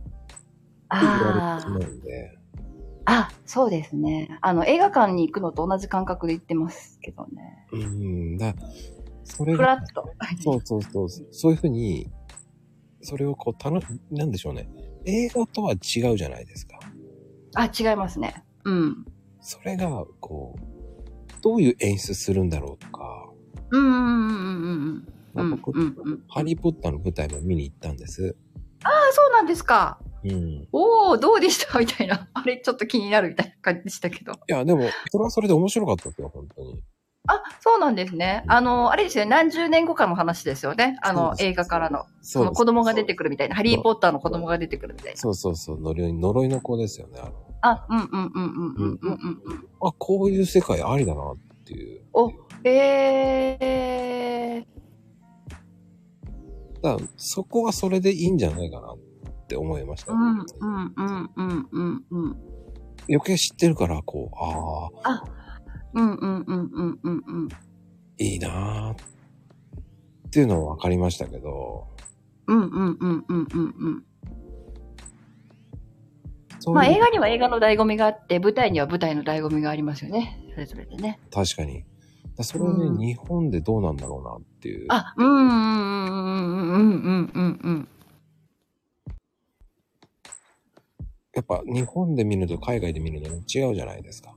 [0.91, 2.37] 言われてしまうんで。
[3.05, 4.37] あ、そうですね。
[4.41, 7.65] あの、映画館に行くのと同じ感覚で行ってますけどね。
[7.71, 8.53] うん、だ
[9.23, 10.13] それが、ふらっと。
[10.43, 12.09] そうそうそう、そういうふうに、
[13.01, 13.81] それをこう、たの、
[14.11, 14.69] なんでしょうね。
[15.05, 16.79] 映画とは違うじゃないですか。
[17.55, 18.43] あ、違いますね。
[18.65, 19.05] うん。
[19.39, 20.61] それが、こう、
[21.41, 23.29] どういう演出するんだろうとか、
[23.69, 25.41] うんうんうんうんうん。
[25.41, 26.23] うん僕うんうん。
[26.27, 28.35] ハリーポッターの舞台も見に行ったんです。
[28.83, 29.99] あ、そうなんですか。
[30.23, 30.31] うん。
[30.31, 31.79] いおー、どうでした？
[31.79, 32.27] みたいな。
[32.33, 34.33] あれ、ちょっと気になるみたいな感じでしたけど。
[34.47, 34.81] や、でも、
[35.11, 36.83] それはそれで面白かったですよ、本当に。
[37.27, 38.43] あ、そうなんですね。
[38.47, 39.31] あの、あれですよね。
[39.31, 40.97] 何十年後かの話ですよね。
[41.01, 42.05] あの、映画からの。
[42.21, 43.55] その子供が出てくるみたいな。
[43.55, 45.17] ハリーポッターの子供が出てくるみたいな。
[45.17, 47.19] そうそうそう、呪い呪いの子ですよね。
[47.61, 49.67] あうんうんうんうんうんうんうんうん。
[49.81, 52.01] あ、こういう世界ありだなっていう。
[52.13, 52.31] お、
[52.63, 54.77] えー。
[56.81, 58.97] だそこはそれでいいんじゃないかなっ
[59.47, 60.13] て思いました。
[60.13, 62.37] うんうんうんうんうんうん。
[63.09, 64.35] 余計知ってるから、こう、
[65.05, 65.23] ああ、
[65.93, 67.49] うんうんうんうんうんうん。
[68.19, 69.01] いいなぁ。
[70.27, 71.87] っていうのは分かりましたけど。
[72.47, 74.03] うんうんうんうんうんうん。
[76.67, 80.39] ううまあ映画には映画の醍醐味があって、舞台には舞台の醍醐味がありますよね。
[80.53, 81.19] それぞれでね。
[81.31, 81.85] 確かに。
[82.35, 84.85] だそれはね、うん、日本でどうなんだろうなっていう。
[84.89, 87.87] あ、うんうんうんうんうんうんうん。
[91.33, 94.36] やっぱ日本で見ると海外で見ると違うじゃないですか。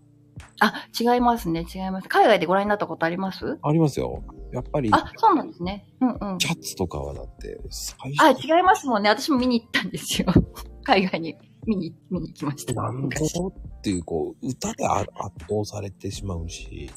[0.61, 2.09] あ、違いますね、違います。
[2.09, 3.59] 海外でご覧になったことあります？
[3.63, 4.23] ありますよ。
[4.53, 5.87] やっぱり、あ、そうなんですね。
[6.01, 6.39] うんうん。
[6.39, 9.09] キャッツとかはだって、最あ、初、違いますもんね。
[9.09, 10.29] 私も見に行ったんですよ。
[10.85, 11.37] 海外に
[11.67, 12.75] 見に、見に行きました。
[12.75, 15.11] なんだろうっていう、こう、歌であ圧
[15.49, 16.91] 倒されてしまうし、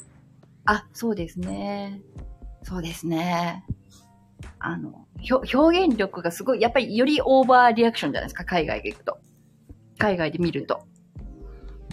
[0.66, 2.02] あ、そうですね。
[2.64, 3.66] そうですね。
[4.60, 9.18] あの、表現力がすごい、やっぱりよりオーバーリアクションじゃないですか、海外で行くと。
[10.00, 10.86] 海外で見ると。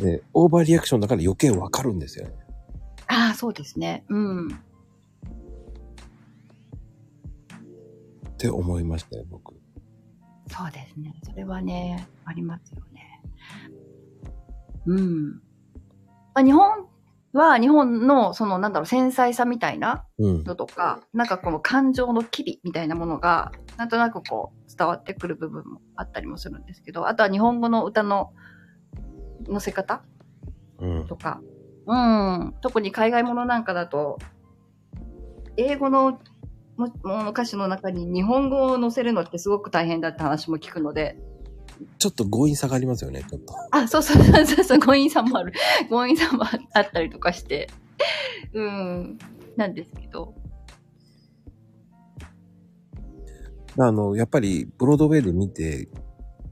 [0.01, 2.35] で、オーバーリアクションだから余計わかるんですよね。
[3.07, 4.05] ああ、そうですね。
[4.09, 4.49] うん。
[4.49, 4.51] っ
[8.39, 9.55] て思いましたよ、僕。
[10.49, 11.15] そうですね。
[11.23, 13.23] それはね、ありますよね。
[14.87, 15.31] うん。
[16.35, 16.87] まあ、日本
[17.33, 20.45] は日本の、その、なんだろう、繊細さみたいなうん。
[20.45, 28.33] のとか、なんかこの感情の機微みたいなものが、なんとなくこう、伝わってくる部分もあったりもするんですけど、あとは日本語の歌の
[29.51, 30.03] 乗せ方？
[30.79, 31.07] うん。
[31.07, 31.41] とか、
[31.87, 34.19] うん、特に海外ものなんかだと、
[35.57, 36.19] 英語の
[36.77, 41.19] ももの歌詞の中に日本語を載せるのってすごく大変だって話も聞くので、
[41.99, 43.55] ちょっと強引さがありますよね、ちょっと。
[43.73, 45.53] あ、そうそうそうそうそう、強引さもある。
[45.89, 47.69] 強引さもあったりとかして、
[48.53, 49.19] うん、
[49.57, 50.35] なんですけど。
[53.79, 55.89] あの、やっぱり、ブロードウェイで見て、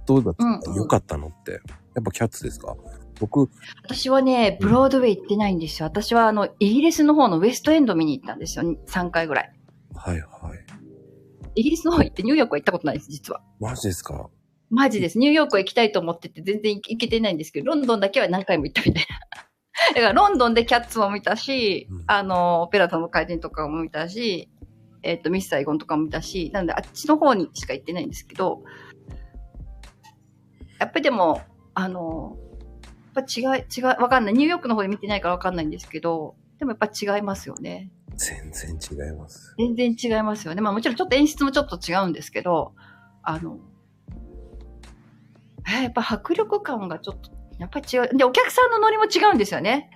[0.07, 1.61] どうだったうんうん良かったのって。
[1.95, 2.77] やっぱキャッツですか？
[3.21, 3.49] 僕、
[3.85, 5.87] 私はね、ブロードウェイ行ってないんですよ。
[5.87, 8.65] 私はあの、イギリスの方のウエストエンド見に行ったんですよ。
[8.87, 9.53] 3回ぐらい。
[9.97, 10.59] はいはい。
[11.57, 13.43] イギリスの方行ってニューヨークは行ったことないです、実は。
[13.59, 14.31] マジですか？
[14.71, 15.19] マジです。
[15.19, 19.19] ニューヨークは行きたいと思ってて全然行けてないんですけど、ロンドンだけは何回も行ったみたいな。
[19.95, 24.51] だからロンドンでキャッツも見たし、うんあの、オペラ座の回転とかも見たし、
[25.03, 28.63] えっ、と、ミス・サイゴンとかも見たし、なんであっちの方にしか行ってないんですけど、
[30.79, 31.41] やっぱりでも、
[31.79, 32.37] あの、
[33.15, 34.35] やっぱ違い、違い、わかんない。
[34.35, 37.93] ニューヨークの方で見てないからわかんないんですけど、でもやっぱ違いますよね。
[38.17, 39.55] 全然違います。
[39.57, 40.61] 全然違いますよね。
[40.61, 42.73] まあもちろんちょっと演出もちょっと違うんですけど、
[43.23, 43.61] あの、
[45.69, 48.09] えーやっぱ迫力感がちょっと、やっぱり違う。
[48.17, 49.89] で、お客さんのノリも違うんですよね。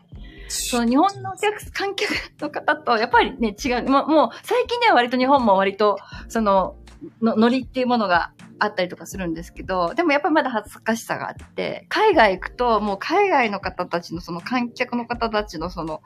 [0.48, 3.88] その日本のお客、観客の方と、やっぱりね、違う。
[3.88, 6.76] もう、もう最近では割と日本も割と、その、
[7.20, 16.02] のノリっていうものがあったりとかするんですけど、でもやっぱりまだ恥ずかしさがあって、海外行くと、もう海外の方たちの、その観客の方たちのその、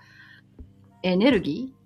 [1.03, 1.77] エネルギー？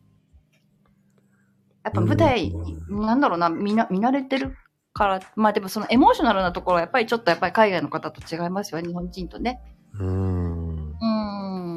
[1.84, 4.56] やっぱ舞台、うんなんだろうな、見な、見慣れてる
[4.92, 9.60] から、まあでもそのエモーショナルなところはやっぱりちょっとやっぱり海外の方と違いますよ、日本人とね。
[9.94, 10.90] うーん。
[10.90, 11.06] うー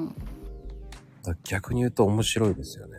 [0.10, 0.16] ん。
[1.46, 2.98] 逆に言うと面白いですよね。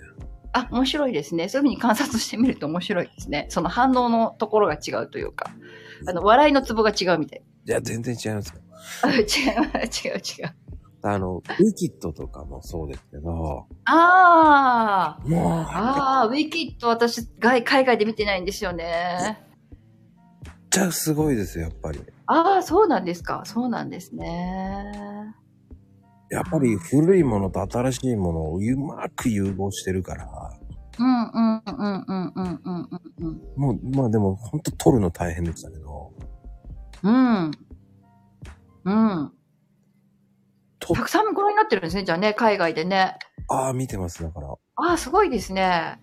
[0.55, 1.49] あ、面白いですね。
[1.49, 3.47] そういうふうに観察してみると面白いですね。
[3.51, 5.51] その反応のところが違うというか、
[6.07, 7.43] あの、笑いのツボが違うみたい。
[7.67, 8.61] いや、全然違いますよ。
[9.03, 10.55] あ違う、違う、違う。
[11.03, 15.29] あの、ウィキッドとかもそうですけど、あー。
[15.29, 19.39] もう、あー、ウィキッド私、外海外で見てないんですよね。
[20.45, 22.01] めっちゃすごいですよ、やっぱり。
[22.27, 23.43] あー、そうなんですか。
[23.45, 25.35] そうなんですね。
[26.35, 30.29] やっぱり古いものと新しいものをうまく融合してるから、
[30.99, 33.41] うん、うん、うん、うん、うん、うん、うん。
[33.57, 36.13] もう、まあでも本当撮るの大変でしたけど、
[37.05, 37.51] うん。
[38.85, 39.33] うん。
[40.81, 43.17] とたくさんご覧になってるんですね、じゃあね、海外でね。
[43.49, 44.49] ああ、見てます、だから。
[44.49, 46.01] ああ、すごいですね。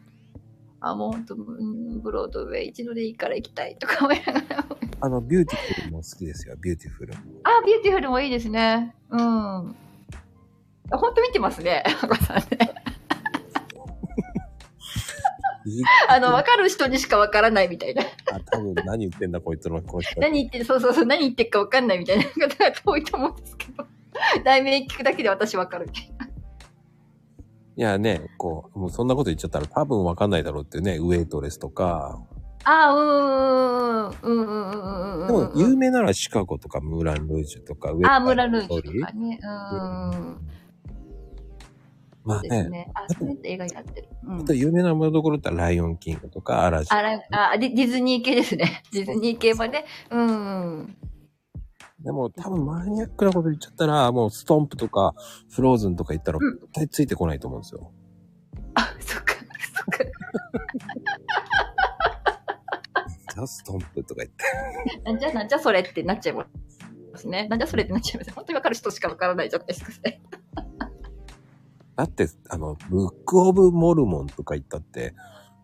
[0.80, 4.66] あ、もう本当、うんブロードウェイ一度でいいから行きたいとか思いながら。
[5.02, 7.14] あの、ビューティフルも好きですよ、ビューティフル。
[7.14, 7.18] あ、
[7.66, 8.96] ビューティフルもいいですね。
[9.10, 9.76] うん。
[10.98, 12.46] 本当見てますね、 ハコさんね。
[16.10, 18.02] あの、わかる人にしかわからないみたいな。
[18.04, 20.20] あ、多分何言ってんだ、こいつの、こいつ。
[20.20, 23.86] 何言ってる、そうそうそう、何言ってるかわかんないみたいな 方が多いと思うんですけど。
[24.44, 26.28] 題名聞くだけで私わかるみたいな。
[27.78, 32.20] いやね、こう、もうそんなこと言っちゃったら多分わかんないだろうっていうね、ウェイトレスとか。
[32.64, 35.28] あー、うーん、うん、うん、うん、うん。
[35.28, 39.40] でも、有名なのはシカゴとか、ムーラン・ルージュとか、ウェイあー、ムーランルージュとかね。
[39.42, 40.48] うーん。
[42.24, 42.92] まあね、ですね。
[42.94, 44.10] あ、それって映画になってる。
[44.24, 44.54] うんあと。
[44.54, 46.92] 有名なものどころってライオンキングとか、嵐。
[46.92, 48.84] あらあディディズニー系ですね。
[48.94, 49.86] ディズニー系はね。
[50.10, 50.96] うん。
[52.00, 55.14] でも多分マニアックなこと言っちゃったら、もうストンプとか、
[55.50, 57.92] フローズンとか言ったら、うん絶対ついてこないと思うんですよ。
[58.76, 60.06] あ、そっか、そっか。
[63.42, 65.02] だストンプとか言って。
[65.04, 66.46] なんじゃ、なんじゃそれってなっちゃいま
[67.16, 67.48] すね。
[67.48, 68.34] なんじゃそれってなっちゃいます。
[68.34, 70.22] 本当にわかる人しかわからないじゃないですか、ね。
[71.96, 75.14] だって、あの、ブックオブモルモンとか言ったって、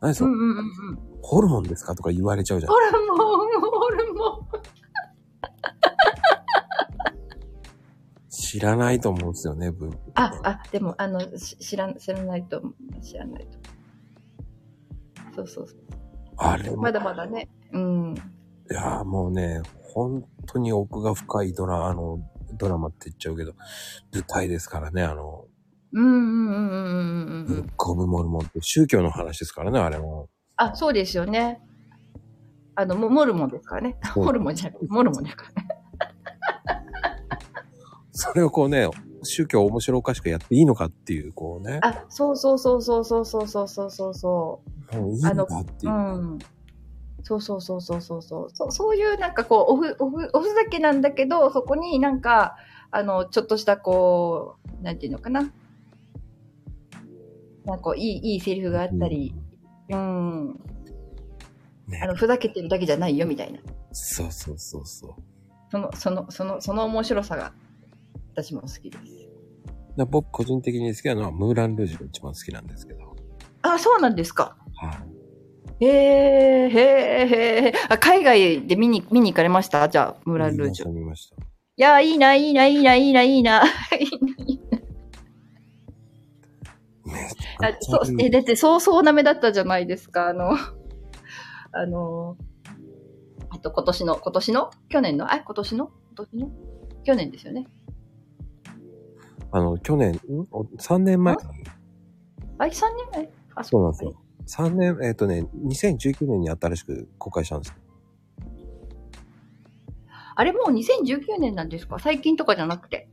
[0.01, 0.99] 何それ、うんうんうんうん。
[1.23, 1.95] ホルモンですか？
[1.95, 2.79] とか言われちゃうじゃんホ。
[2.79, 3.17] ルモン、
[3.71, 4.47] ホルモン。
[8.29, 9.97] 知らないと思うんですよね、ブック。
[10.15, 12.61] あ、あ、でも、あの、し知らん、知らないと、
[13.01, 13.57] 知らないと。
[15.35, 15.79] そうそうそう。
[16.37, 17.49] あれも、まだまだね。
[17.73, 18.15] うん。
[18.69, 19.61] いやーもうね、
[19.93, 22.19] 本当に奥が深いドラ、あの、
[22.53, 23.53] ドラマって言っちゃうけど、
[24.13, 25.45] 舞台ですからね、あの、
[25.93, 27.67] うんうんうんうんうん
[27.97, 28.07] うん。
[28.07, 30.29] モルモンって宗教の話ですからね、あれも。
[30.57, 31.61] あ、そうですよね。
[32.75, 33.97] あの、モモルモンですからね。
[34.13, 35.67] そうホルモンじゃなくて、モルモンですからね。
[38.11, 38.89] それをこうね、
[39.23, 44.61] 宗教面白おかしくやっていいのかっていう、こうね、あ、そうそうそうそうそうそうそうそうそうそ
[44.93, 45.91] もういいんだっていう。
[45.91, 46.39] ん。
[47.23, 48.49] そうそうそうそうそうそう。
[48.53, 52.55] そうそういうなんかこう、オフ、オフ、おふざけなんだけど、そこになんか、
[52.89, 55.51] あの、ちょっとしたこう、なんていうのかな。
[57.67, 59.35] なんかいい、いいセリフがあったり、
[59.89, 60.59] うん。
[61.87, 63.59] ねあの、ふざけてるだけじゃないよ、みたいな。
[63.91, 65.13] そうそうそうそう。
[65.69, 67.51] その、その、その、その面白さが、
[68.31, 69.27] 私も好きです。
[69.97, 73.15] で僕個人的に好きなのはムーラン・ルージュが一番好きなんですけど。
[73.63, 74.55] あ、そうなんですか。
[74.75, 75.03] は
[75.81, 75.85] い。
[75.85, 77.73] へえ、へえ、へえ。
[77.89, 79.89] あ、海外で見に、見に行かれました？
[79.89, 80.89] じゃあ、ムーラン・ルージュ。
[80.89, 81.35] い見ました。
[81.35, 83.61] 見ましや、いいな、いいな、いいな、いいな、いいな。
[83.61, 83.67] た
[87.05, 90.51] めっちあゃそう、え、だって、そうそうなめだったじゃないですか、あの、
[91.71, 92.37] あの、
[93.49, 94.69] あと今年の、今年の？
[94.89, 95.31] 去年の？
[95.31, 95.91] あ、今年の？
[96.15, 96.51] 今年の？
[97.03, 97.67] 去年ですよね。
[99.51, 100.47] あの、去年、ん？
[100.51, 101.41] お ?3 年前に、
[102.57, 102.71] あ、3年
[103.13, 103.29] 前？
[103.55, 104.21] あ、そうなんですよ。
[104.47, 107.75] 3年、えっ、とね、2019年に新しく公開したんですよ。
[110.35, 111.97] あれもう2019年なんですか？
[111.99, 113.09] 最近とかじゃなくて。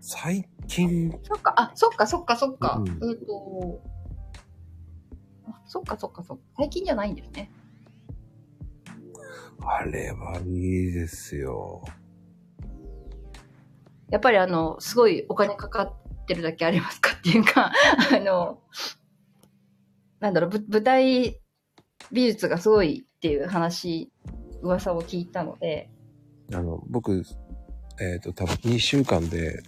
[0.00, 2.76] 最近、そっか、あ、そっか、そっか、そっか。
[2.78, 3.82] うんえっ、と、
[5.46, 6.42] あそっか、そっか、そっか。
[6.58, 7.50] 最近じゃないんですね。
[9.60, 11.82] あれはいいですよ。
[14.10, 17.72] やっぱりあの、すごいお金かかってるだけありますかっていうか、
[18.14, 18.62] あの、
[20.20, 21.40] なんだろう、ぶ舞台
[22.12, 24.12] 美術がすごいっていう話、
[24.62, 25.90] 噂を聞いたので、
[26.52, 27.22] あの、僕、
[28.00, 29.62] えっ、と、多分2週間で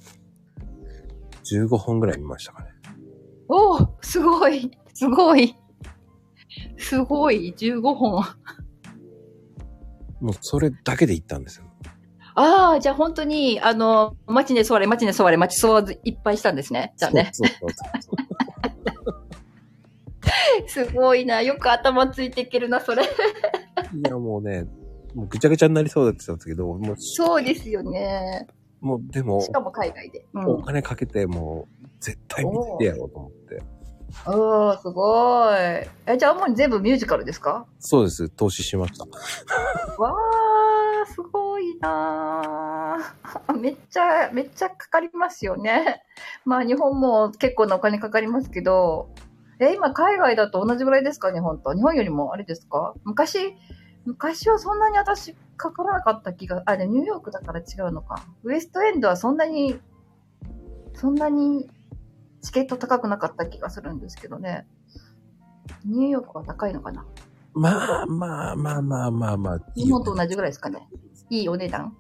[1.44, 2.70] 15本ぐらい見ましたかね。
[3.48, 5.54] おおすごいすごい
[6.78, 8.24] すごい !15 本。
[10.20, 11.66] もうそれだけで行ったんですよ。
[12.34, 16.92] ああ、じゃあ本当に、あの、街で座れ、街で座れ、街そわずいっぱいしたんですね。
[16.96, 17.30] じゃあね。
[17.32, 17.70] そうそう
[18.00, 18.10] そ
[20.82, 21.42] う すごいな。
[21.42, 23.02] よく頭ついていけるな、それ。
[23.04, 23.06] い
[24.08, 24.64] や、もうね、
[25.14, 28.46] もうぐちゃぐちゃになりそうだって言ってたんですけど、もう、そうですよね。
[28.80, 30.24] もうでもし、かも海外で。
[30.34, 30.46] うん。
[30.46, 33.62] お金かけてもう、絶対見てやろうと思って。
[34.26, 35.54] おー、すごい。
[36.06, 37.66] え、じゃあもう全部ミュージカルですか？
[37.78, 39.04] そうです、投資しました。
[40.02, 46.02] わー、すごいなー めっちゃ、めっちゃかかりますよね。
[46.44, 49.10] まあ日本も結構なお金かかりますけど、
[49.60, 51.32] え、今海外だと同じぐらいですか？
[51.32, 51.74] 日本と。
[51.74, 52.94] 日本よりもあれですか？
[53.04, 53.54] 昔、
[54.10, 58.24] 昔はそんなに私かからなかった気が、あ、でもニューヨークだから違うのか。
[58.42, 59.78] ウエストエンドはそんなに、
[60.94, 61.70] そんなに
[62.42, 64.66] チケット高くなかった気がするんですけどね。
[65.84, 67.06] ニューヨークは高いのかな？
[67.54, 70.88] まあまあまあまあまあまあ、日本と同じぐらいですかね。
[71.30, 71.96] いいお値段？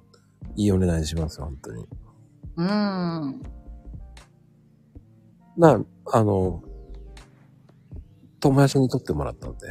[0.56, 1.86] いいお値段します、本当に。
[2.56, 3.42] うーん。
[5.56, 5.80] な、
[6.12, 6.62] あの、
[8.40, 9.68] 友達に撮ってもらったんで。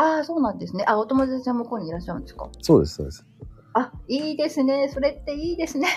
[0.00, 0.84] ああ、そうなんですね。
[0.86, 2.48] あ、お友達は向こうにいらっしゃるんですか？
[2.62, 3.26] そうです、そうです。
[3.74, 4.88] あ、いいですね。
[4.88, 5.88] それっていいですね。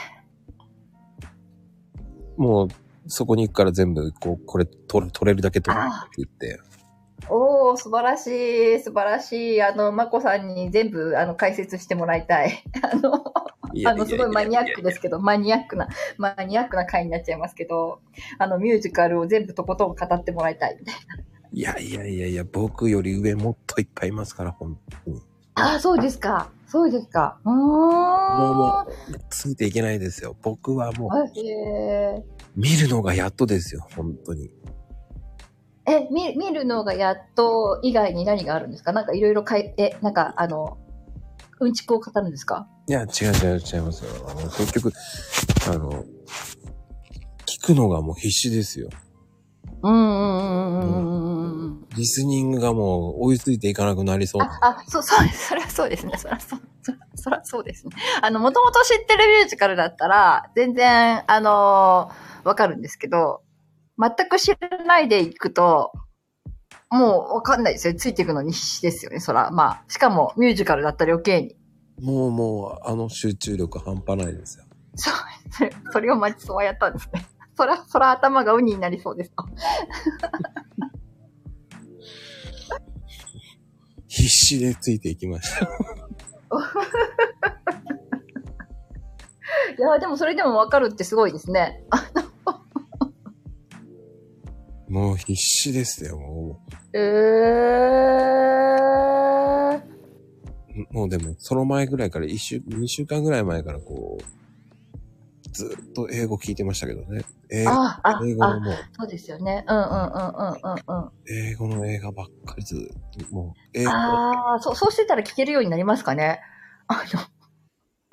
[2.36, 2.68] もう、
[3.08, 6.60] そこに行くから全部、こう、これ撮れ撮れるだけ撮るって言って。
[7.30, 9.62] おー、素晴らしい、素晴らしい。
[9.62, 12.64] あの、まこさんに全部、あの、解説してもらいたい。
[12.84, 13.14] あの、
[13.88, 15.88] あの、すごいマニアックですけど、マニアックな、
[16.18, 18.02] マニアックな回になっちゃいますけど、
[18.40, 20.92] あの、ミュージカルを全部とことん語ってもらいたいみた
[21.54, 24.76] いやいやいやいや、僕より上もっといっぱいいますから、本
[25.06, 25.22] 当に。
[25.54, 26.50] ああ、そうですか。
[26.68, 27.38] そうですか。
[27.46, 27.56] うーん。
[27.56, 28.86] もうも
[29.30, 30.36] ついていけないですよ。
[30.42, 31.12] 僕はもう、
[32.56, 34.50] 見るのがやっとですよ、本当に。
[35.86, 38.92] ーえ、見、見るのがやっと以外に何があるんですか？
[38.92, 40.80] なんかいろいろ変えて、なんか、あの、
[41.60, 42.68] うんちくを語るんですか？
[42.88, 44.12] いや、違う違う違いますよ。
[44.28, 44.92] あの、結局、
[45.70, 46.04] あの、
[47.46, 48.90] 聞くのがもう必死ですよ。
[49.84, 51.33] うんうんうんうんうんうんうん。
[51.96, 54.42] リスニングがもう追いついていかなくなりそう。
[54.42, 55.48] あ、あ、そう、そうです。
[55.50, 56.18] それはそうですね。
[56.18, 56.60] そりゃそう、
[57.16, 57.96] そりゃそうですね。
[58.22, 63.42] あの、もともと知ってるミュージカルだったら、全然、あのーわかるんですけど、
[63.98, 65.92] 全く知らないでいくと、
[66.90, 67.96] もうわかんないですよ。
[67.96, 69.20] ついていくのに必死ですよね。
[69.20, 71.56] そら、まあ、しかもミュージカルだったら余計に。
[72.02, 74.66] もうもう、あの集中力半端ないですよ。
[74.96, 75.14] そう、
[75.52, 77.26] それそれをマチソはやったんですね。
[77.56, 79.32] そら、そら頭がウニになりそうです。
[84.16, 85.66] 必死でついていきました。
[85.66, 85.70] い
[89.82, 91.84] や、でもそれでもわかるってすごいですね。
[91.90, 92.12] あ
[94.88, 96.60] もう必死ですよ、も
[96.94, 97.04] えー。
[100.92, 100.94] う。
[100.94, 104.26] もうでも、その前ぐらいから、一週、二週間ぐらい前からこう、
[105.54, 107.24] ずっと英語聞いてましたけどね。
[107.52, 109.64] 英語あ、あ、あ、英語のもう、そうですよね。
[109.68, 110.14] うんうんうんうんうん
[111.06, 111.12] うん。
[111.30, 112.80] 英語の映画ばっかりずっ
[113.30, 116.42] と、もう、英語、ああ、そう、そうしてたら聞けるようになりますかね？
[116.88, 117.04] あ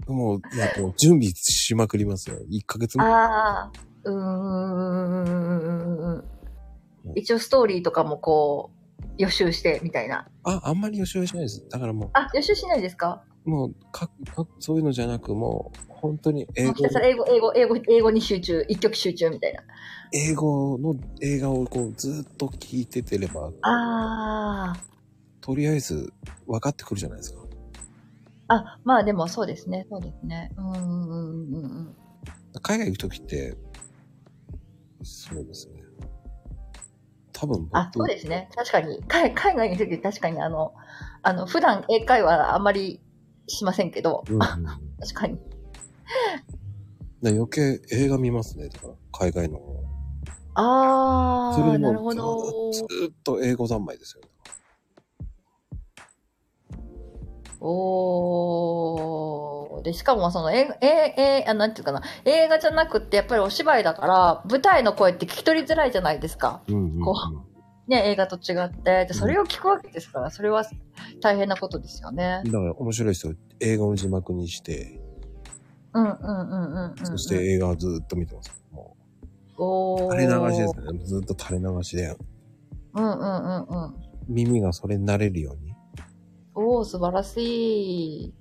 [0.07, 2.37] もう、なんかもう準備しまくりますよ。
[2.51, 3.13] 1ヶ月の、前。
[3.13, 3.73] ああ、
[4.05, 4.15] うー
[6.19, 6.25] ん。
[7.15, 8.71] 一応ストーリーとかもこ
[9.01, 10.27] う、予習してみたいな。
[10.45, 11.65] あ、あんまり予習はしないです。
[11.71, 13.25] だからもあ、予習しないですか？
[13.29, 19.63] う、もう、かかそういうのじゃなく、もう、本当に英語英語、英語、英語、英語に集中、一曲集中みたいな。
[20.13, 24.73] 英語の映画をこうずっと聞いててれば、あ
[25.41, 26.13] とりあえず
[26.47, 27.41] 分かってくるじゃないですか。
[28.49, 30.51] あ、あ、まあでもそうですね、そうですね。
[30.57, 31.97] うんうんうんうん。
[32.63, 33.57] 海外行くときって、
[35.03, 35.81] そうですね。
[37.33, 38.49] 多分僕、あ、そうですね。
[38.55, 39.01] 確かに。
[39.07, 40.75] 海海外にいるとき確かにあの、
[41.23, 43.01] あの、普段英会話あんまり
[43.51, 44.41] しませんけど、うんうん
[45.01, 45.39] 確かに。
[47.23, 48.69] ら余計映画見ますね。
[48.69, 49.81] だから、海外の方。
[50.55, 52.73] ああ、なるほもど。
[52.73, 54.23] ずずっと英語三昧ですよ。
[57.61, 59.83] おー。
[59.83, 66.63] で、しかもその、え、え、え、あ、なんていうかな、映画じゃなくって、やっぱりお芝居だから、舞台の声って聞き取りづらいじゃないですか。
[66.69, 67.15] うんうんうんこ
[67.91, 69.07] ね、映画と違って。
[69.07, 70.65] で、それを聞くわけですから、それは
[71.21, 72.41] 大変なことですよね。
[72.47, 73.35] だから面白いですよ。
[73.59, 75.01] 英語の字幕にして、
[75.93, 77.05] うんうんうんうんうん。
[77.05, 78.65] そして映画をずっと見てます。
[78.71, 78.97] も。
[79.59, 81.05] う垂れ流しですね。
[81.05, 82.17] ずっと垂れ流しで、
[82.95, 83.95] うんうんうんうん。
[84.29, 85.75] 耳がそれに慣れるように。
[86.55, 87.37] おー、素晴らし
[88.27, 88.35] い。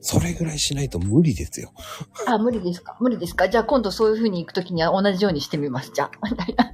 [0.00, 1.72] それぐらいしないと無理ですよ。
[2.28, 2.96] あ、無理ですか？
[3.00, 3.48] 無理ですか？
[3.48, 5.90] じゃあ今度そういう風に行くときには同じようにしてみます。
[5.92, 6.10] じゃあ。
[6.30, 6.70] みたいな。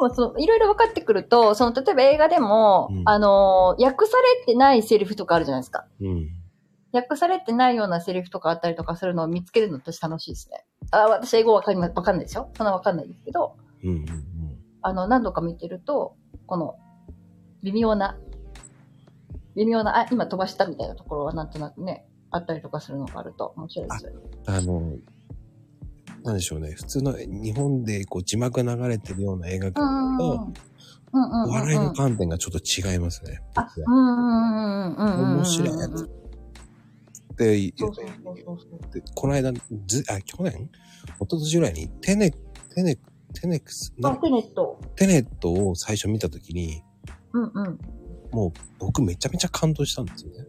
[0.00, 5.86] でもそのいろいろ分かってくると、その、例えば映画でも、うんあのー訳されてないセリフとかあるじゃないですか。
[6.00, 6.28] うん。
[6.92, 10.64] 訳されてないようなセリフとかあったりとかするのを見つけるの私楽しいですね。
[10.90, 12.50] あ、私英語わかりま、わかんないですよ。
[12.56, 14.06] そんなわかんないですけど、うんうんうん。
[14.82, 16.76] あの、何度か見てると、この、
[17.62, 18.18] 微妙な、
[19.54, 24.18] 微妙な、あ、今飛ばしたみたいなところはなんとなくね、あったりとかするのがあると面白いですよね。
[24.46, 24.96] あの、
[26.24, 26.72] なんでしょうね。
[26.72, 30.54] 普通の日本でこう字幕流れてるような映画う館と、んうんうん。
[31.12, 31.50] うんうんうん。
[31.50, 33.42] 笑いの観点がちょっと違いますね。
[33.54, 35.36] あ、うんうんうんうんうん。
[35.38, 36.08] 面白いやつ。
[37.36, 37.56] で。
[37.56, 37.72] で
[39.14, 39.52] この間、
[39.86, 40.52] ず、あ、去年？
[40.52, 40.70] 一
[41.20, 42.38] 昨年ぐらいに、テネ、テ
[42.82, 42.96] ネ、
[43.32, 44.78] テネックス、あ、なテネット。
[44.96, 46.82] テネットを最初見たときに、
[47.32, 47.78] うんうん。
[48.30, 50.46] もう僕めちゃめちゃ感動したんですよね。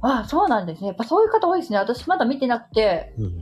[0.00, 0.88] あ、そうなんですね。
[0.88, 1.78] やっぱそういう方多いですね。
[1.78, 3.32] 私まだ見てなくて、うんうん。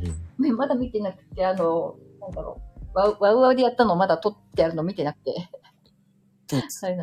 [0.41, 2.71] ね、まだ見てなくて、あの、なんだろう。
[2.93, 5.49] ワウワウワウでやったのまだ撮ってあるの見てなくて。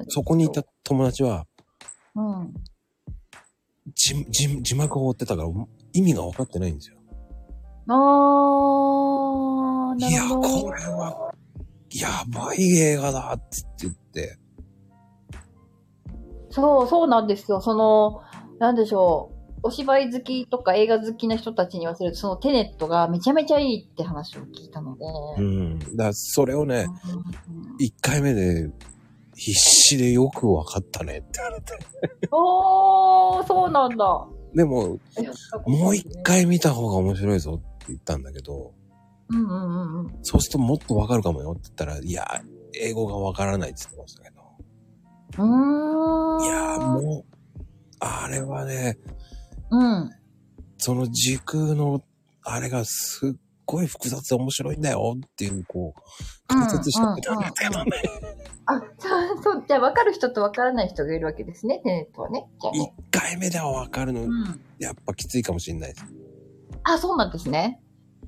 [0.10, 0.64] そこにいた。
[0.84, 1.46] 友達は、
[2.16, 2.54] うん。
[3.94, 5.50] 字、字、字幕を追ってたから
[5.94, 6.98] 意味が分かってないんですよ。
[7.88, 10.42] あー、ないや、るほど。
[10.64, 11.34] これは、
[11.90, 13.46] やばい映画だって
[13.84, 14.38] 言って、
[16.50, 17.62] そう、そうなんですよ。
[17.62, 18.22] その、
[18.60, 19.37] なんでしょう。
[19.64, 25.06] お芝居好きとか映画好きな人たちにはすると、そのテネットがめちゃめちゃいいって話を聞いたので。
[25.38, 25.80] うん。
[25.80, 28.72] だからそれをね、うん一回目で
[29.36, 31.80] 必死でよく分かったねって言われて。
[32.32, 34.28] おー、そうなんだ。
[34.56, 35.00] でも、
[35.68, 36.08] もう一。
[36.24, 38.74] 回見た方が面白いぞって言ったんだけど、
[39.30, 40.20] うんうんうんうん。
[40.24, 42.42] そうするともっと分かるかもよって言ったら、いや、
[42.82, 44.42] 英語が分からないって言ってましたけど。
[45.38, 46.44] うーん。
[46.44, 47.38] いや、もう、
[48.00, 48.98] あれはね、
[49.72, 50.12] うん。
[50.78, 52.04] その時空の、
[52.44, 53.32] あれがすっ
[53.66, 56.02] ごい複雑で面白いんだよっていう、こう、
[56.48, 57.92] 解説してくれたんだけどね。
[58.66, 62.48] あ、そう、そう、じゃあ分かる人と分からない人がいるわけですね、テネットはね。
[62.60, 64.60] 一ね回目では分かるの、うん。
[64.80, 66.06] やっぱきついかもしれないです。
[66.84, 67.82] あ、そうなんですね。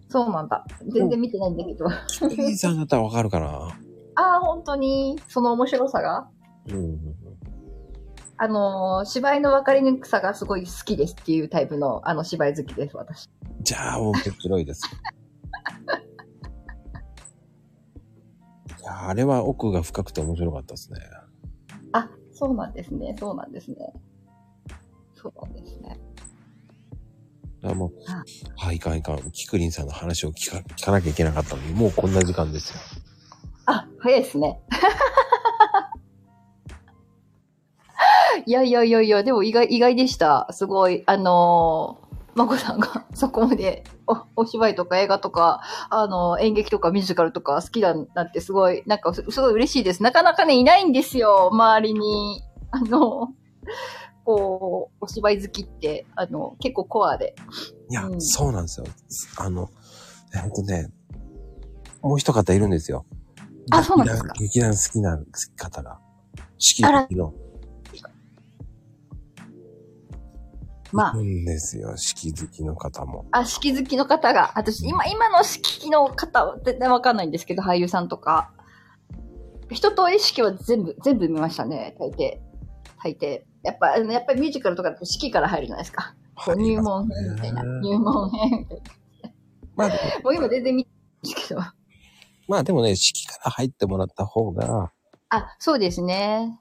[0.10, 0.66] そうなんだ。
[0.92, 1.86] 全然見てないんだけど。
[2.30, 3.48] リーさんだったら分かるかな
[4.16, 6.28] ああ、本当に、その面白さが
[6.68, 7.16] うん。
[8.42, 13.30] あのー、芝居の分かりにくさがすごい好きですっていうタイプの、あの、芝居好きです、私。
[13.64, 14.90] じゃあ、面白いです。
[18.80, 21.00] いや、あれは奥が深くて面白かったですね。
[21.92, 23.76] あ、そうなんですね、そうなんですね。
[25.16, 26.00] そうなんですね。
[27.62, 28.24] だからもうあ、
[28.56, 29.32] はい、いかんいかん。
[29.32, 32.80] キクリンさんの話を聞か聞かなきゃいけなかったのに、もうこんな時間ですよ。
[33.66, 34.62] あ、早いですね。
[38.46, 40.48] いやいやいやいや、でも意外、意外でした。
[40.52, 50.04] すごい、あのー、まこさんが そこまでおお芝居とか映画とか、あの演劇とかミュージカルとか好きだなんてすごい、なんかすすごい嬉しいです。
[50.04, 52.44] なかなかね、いないんですよ、周りに。
[52.72, 53.30] あの、
[54.24, 57.36] こう、お芝居好きって、あの、結構コアで。
[57.90, 58.86] いや、うんそうなんですよ。
[59.38, 59.70] あの、
[60.42, 60.90] ほんとね、
[62.02, 63.06] もう一方いるんですよ。
[63.72, 65.20] あそうなんですか劇団好きな
[65.58, 66.00] 方が。
[66.58, 67.34] 式好きの。
[70.92, 73.26] まあい、るんですよ、式好きの方も。
[73.32, 78.52] あ、式好きの方が、私、今、今の式の方は全然わかんないんですけど、俳優さんとか。
[79.70, 82.40] 一通り式は全部、全部見ましたね、大抵。
[83.04, 83.42] 大抵。
[83.64, 86.16] やっぱ、やっぱりミュージカルとかだと式から入るじゃないですか。
[86.56, 87.64] 入門編みたいな。
[87.64, 88.82] 入門編みたい
[89.76, 89.96] まあ、な。
[90.24, 90.90] もう今全然見て
[91.24, 91.62] ないですけど。
[92.48, 94.92] まあでもね、式から入ってもらった方が、
[95.30, 96.60] あ、そうですね。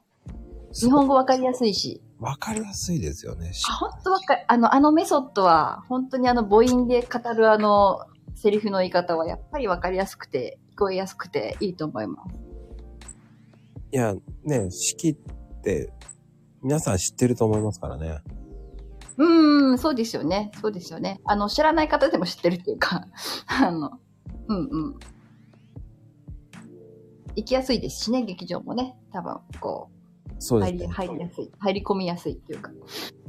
[0.73, 2.01] 日本語わかりやすいし。
[2.19, 3.51] わかりやすいですよね。
[3.69, 4.45] あ、本当わかる。
[4.47, 8.05] あの、あのメソッドは、本当にあの母音で語るあの、
[8.35, 12.35] セリフの言い方はやっぱりわかりやすくて、聞こえやすくていいと思います。
[13.91, 15.93] いや、ね、式って、
[16.61, 18.21] 皆さん知ってると思いますからね。
[19.17, 20.51] うーん、そうですよね。
[20.61, 21.21] そうですよね。
[21.25, 23.05] あの、知らない方でも知ってるっていうか、
[23.47, 23.99] あの、
[24.47, 24.99] うんうん。
[27.35, 28.97] 行きやすいですしね、劇場もね。
[29.11, 29.98] 多分、こう、
[30.39, 30.87] そうですね。
[30.87, 31.51] 入りやすい。
[31.59, 32.71] 入り込みやすいっていうか。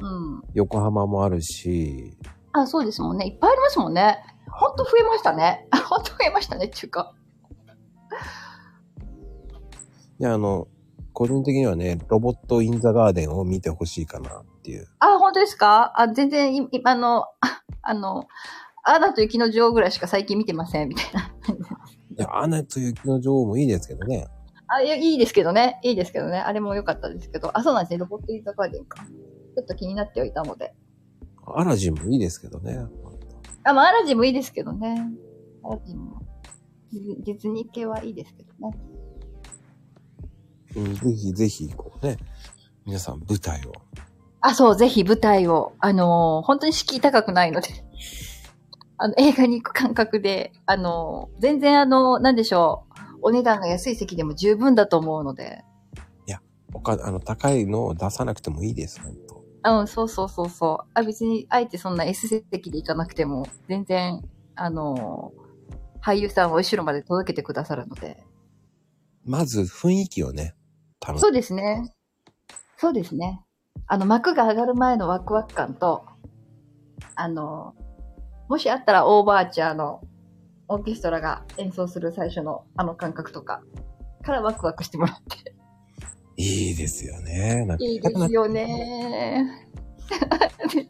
[0.01, 0.43] うん。
[0.55, 2.17] 横浜もあるし、
[2.53, 3.27] あ、そうですもんね。
[3.27, 4.19] いっぱいありますもんね。
[4.51, 5.69] ほんと増えましたね。
[5.89, 7.15] ほんと増えましたねっていうか。
[10.19, 10.69] いや、あの、
[11.13, 14.87] 個人的にはね、ロボット・イン・ザ・ガーデンを見てほしいかなっていう。
[14.99, 15.93] あ、本当ですか？
[16.01, 17.27] あ、全然、あの、あ
[17.83, 18.27] あの、
[18.85, 21.21] アナと雪の女王ぐらいしか最近見てません、みたいな。
[21.23, 24.27] いや、アナと雪の女王もいいですけどね。
[24.73, 25.81] あ、いや、いいですけどね。
[25.83, 26.39] いいですけどね。
[26.39, 27.51] あれも良かったですけど。
[27.59, 27.99] あ、そうなんですね。
[27.99, 29.05] ロボット・イン・ザ・ガーデンか。
[29.05, 30.75] ちょっと気になっておいたので。
[31.47, 32.79] アラジンもいいですけどね。
[33.65, 35.11] あ、まあ、アラジンもいいですけどね。
[35.65, 36.23] アラジンも。
[36.93, 38.79] ディズニー系はいいですけどね。
[40.77, 42.17] うん、ぜひぜひ、こうね、
[42.87, 43.73] 皆さん舞台を。
[44.41, 45.73] あ、そう、ぜひ舞台を。
[45.81, 47.69] あのー本当に敷居高くないので。
[48.99, 52.90] あの、映画に行く感覚で、あのー全然あの、なんでしょう。
[53.23, 55.65] お値段が安い席でも十分だと思うので。
[56.73, 59.17] おか、あの、高いのを出さなくてもいいです、本
[59.63, 60.91] 当うん、そうそうそうそう。
[60.95, 64.23] あ、別に、あえてそんな S 席で行かなくても、全然、
[64.55, 65.51] あのー
[66.03, 68.25] 俳優さんを後ろまで届けてくださるので。
[69.23, 70.55] まず雰囲気をね、
[71.07, 71.93] 楽しそうですね。
[72.79, 73.45] そうですね。
[73.87, 76.07] あの、幕が上がる前のワクワク感と、
[77.17, 77.75] あの、
[78.49, 80.01] もしあったらオーバーチャーの
[80.71, 83.61] オーケストラが演奏する最初のあの感覚とか、
[84.23, 85.53] からワクワクしてもらって。
[86.37, 87.67] いいですよね。
[87.81, 89.69] いいですよね。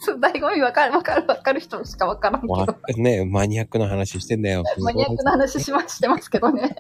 [0.01, 2.77] そう、醍醐味わかる、わかる、わかる人しかわからんけわど。
[2.97, 4.65] ね、マニアックな話してんだよ。
[4.81, 6.77] マニアックな話しま、してますけどね。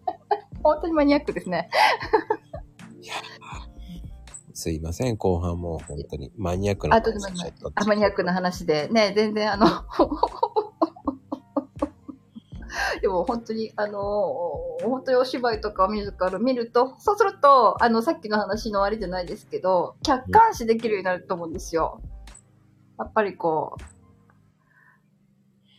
[0.64, 1.68] 本当にマニアックですね。
[4.54, 7.06] すいません、後半も本当にマニアックな話
[7.74, 9.66] あマニアックな話で、ね、全然あの、
[13.00, 14.00] でも本当に、あの、
[14.82, 22.00] 本当にお芝居とかミュージカル見ると、そうすると、あの、さっきの話のあれじゃないですけど、客観視できるようになると思うんですよ。
[22.98, 23.82] やっぱりこう、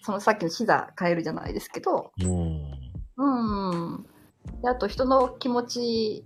[0.01, 2.79] そのさっきの視座変えるじゃないですけど、うん。
[3.17, 4.05] うん。
[4.61, 6.25] で、あと人の気持ち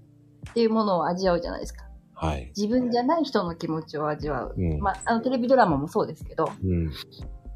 [0.51, 1.85] っていうものを味わうじゃないですか。
[2.13, 2.51] はい。
[2.55, 4.55] 自分じゃない人の気持ちを味わう。
[4.55, 4.79] うん。
[4.79, 6.91] まあ、あの、テレビドラマもそうですけど、うん。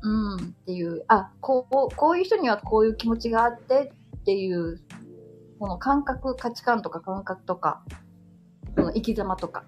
[0.08, 4.80] うん、っていう、あ、こう、こういう人にはこういう気持ちがあってっていう、
[5.60, 7.84] この感覚、価値観とか感覚とか、
[8.76, 9.66] その生き様とか、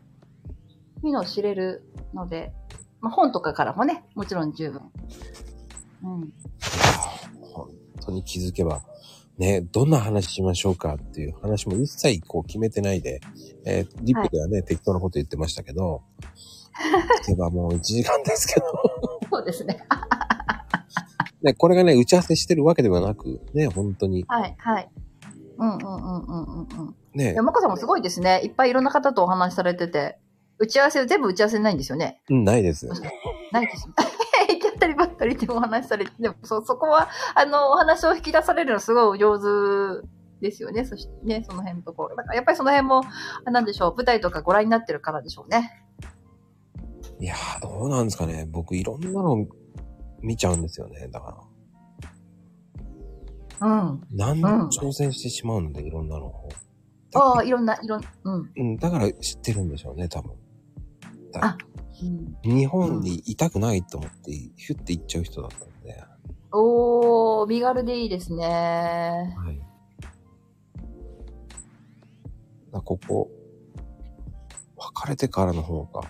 [1.03, 1.84] いうのを知れる
[2.14, 2.53] ので、
[3.02, 4.82] まあ、本とかからもね、もちろん十分。
[6.03, 6.34] うん。
[7.41, 7.70] 本
[8.06, 8.82] 当に気づけば、
[9.38, 13.20] ね、どんな話しましょうかっていう話も一切こう決めてないで、
[13.66, 16.03] えーリップではね、適当なこと言ってましたけど、
[17.24, 18.66] 聞けばもう1時間ですけど、
[19.32, 19.86] そうですね。
[21.41, 24.90] ね、これがね、打ち合わせしてるわけではなく、ね、本当に、はい、はい。
[25.57, 26.95] うんうんうんうんうんうん。
[27.14, 28.41] ねいや、まこさんもすごいですね。
[28.44, 30.18] いっぱいいろんな方とお話しされてて、
[30.57, 32.22] 打ち合わせ、全部打ち合わせないんですよね。
[32.30, 32.88] うん、ないです。
[33.52, 33.88] ないです。
[34.49, 40.07] 行き当たりばったりでお話しされて、でもそ、そこは、あの、お話を引き出されるのすごいお上手
[40.41, 40.86] ですよね。
[40.86, 42.16] そしてね、その辺のところ。
[42.16, 43.03] だからやっぱりその辺も、
[43.45, 45.86] あなんでしょう、舞台とかご覧になってるからでしょうね。
[47.20, 48.48] いやー、どうなんですかね。
[48.49, 49.45] 僕、いろんなの
[50.22, 51.08] 見ちゃうんですよね。
[51.10, 51.50] だか
[53.60, 53.68] ら。
[53.68, 54.02] うん。
[54.12, 56.50] 何度も挑戦してしまうので、いろんなのを。
[57.16, 58.52] ああ、いろんな、いろん、うん。
[58.56, 60.34] うん、だから知ってるんでしょうね、多分。
[61.32, 61.58] だあ
[62.02, 66.04] うん、日本にいたくないと思って、ヒュッて行っちゃう人だったんで。
[66.52, 69.36] おー、身軽でいいですね。
[69.38, 69.62] はい。
[72.72, 73.30] だここ、
[74.78, 76.02] 別れてからの方が、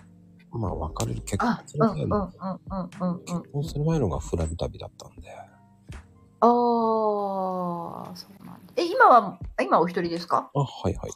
[0.51, 3.19] まあ別れる結婚あ、すうん、うん、うん、る前の、うん、うん、うん。
[3.23, 5.30] 結婚する前のがフラグ旅だったんで。
[6.41, 6.49] あー、
[8.15, 8.73] そうなんだ。
[8.77, 10.49] え、今は、今お一人ですか？
[10.53, 11.11] あ、はいはい。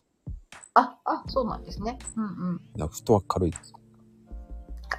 [0.75, 1.97] あ、あ、そうなんですね。
[2.15, 2.61] うん、うん。
[2.77, 3.73] だフットワーク軽いです。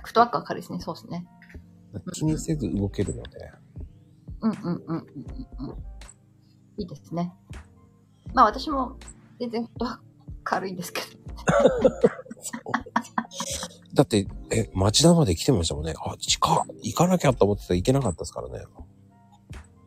[0.05, 0.81] フットワークは軽いですね。
[0.81, 1.27] そうですね。
[2.13, 3.53] 気にせず動けるので。
[4.41, 5.77] うんうんうんうんうんうん。
[6.77, 7.33] いいですね。
[8.35, 8.97] まあ私も
[9.39, 10.03] 全然フットワーク
[10.43, 11.07] 軽いんですけど。
[13.95, 15.95] だって、え、町田まで来てましたもんね。
[16.05, 18.65] あ、近っ行かなきゃと思ってたら行けなかったですからね。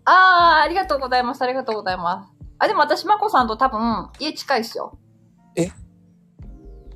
[0.06, 1.42] あー、ありがとうございます。
[1.42, 2.34] ありがとうございます。
[2.60, 4.98] あ、でも私、まこさんと多分、家近いっすよ。
[5.56, 5.70] え？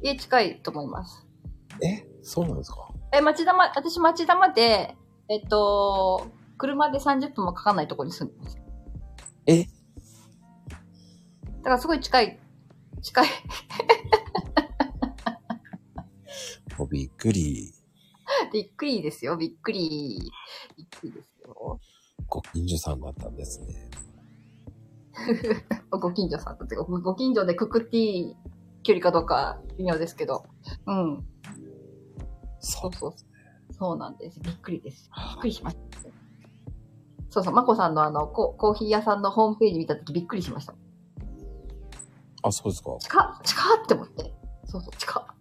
[0.02, 1.28] 家近いと思います。
[1.84, 2.08] え？
[2.24, 2.88] そうなんですか？
[3.14, 4.96] え、町田ま、私町田まで、
[5.30, 6.28] えっと、
[6.58, 8.58] 車で30分もかかんないところに住んでます。
[9.48, 9.64] え？
[9.64, 9.70] だ
[11.64, 12.40] からすごい近い、
[13.02, 13.28] 近い。
[16.82, 17.72] もうびっくり。
[18.52, 19.38] びっくりですよ。
[19.38, 20.20] びっくり。
[20.76, 21.80] びっくりですよ。
[22.28, 23.90] ご近所さんだったんですね。
[25.92, 28.36] ご近所さんとってか、ご近所でくくっていい
[28.82, 30.44] 距離かどうか微妙ですけど。
[30.88, 31.24] うん。
[32.60, 33.14] そそうそう。
[33.74, 34.40] そうなんです。
[34.40, 35.12] びっくりです。
[35.34, 35.82] びっくりしました。
[37.30, 40.74] そうそう、まこさんのあのコ、コーヒー屋さんのホームページ見たときびっくりしました。
[42.42, 42.98] あ、そうですか。
[43.00, 44.34] 近っ近っって思って。
[44.66, 45.41] そうそう、近っ。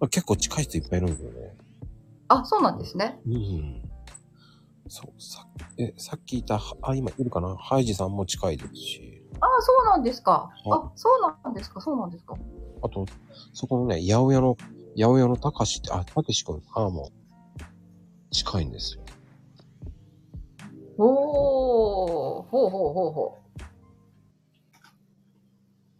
[0.00, 1.56] あ結構近い人いっぱいいるんだよね。
[2.28, 3.20] あ、そうなんですね。
[3.26, 3.82] うん。
[4.88, 5.46] そう、さ
[5.78, 7.56] え、さっきいた、あ、今いるかな？
[7.56, 9.22] ハイジさんも近いですし。
[9.40, 10.50] あ、そうなんですか。
[10.64, 11.80] はあ、そうなんですか。
[11.80, 12.36] そうなんですか。
[12.82, 13.06] あと、
[13.52, 14.56] そこのね、八百屋の、
[14.96, 17.10] 八百屋のたかしって、あ、たけし君、あも
[18.30, 19.02] 近いんですよ。
[20.98, 23.62] おー、ほうほうほうほう。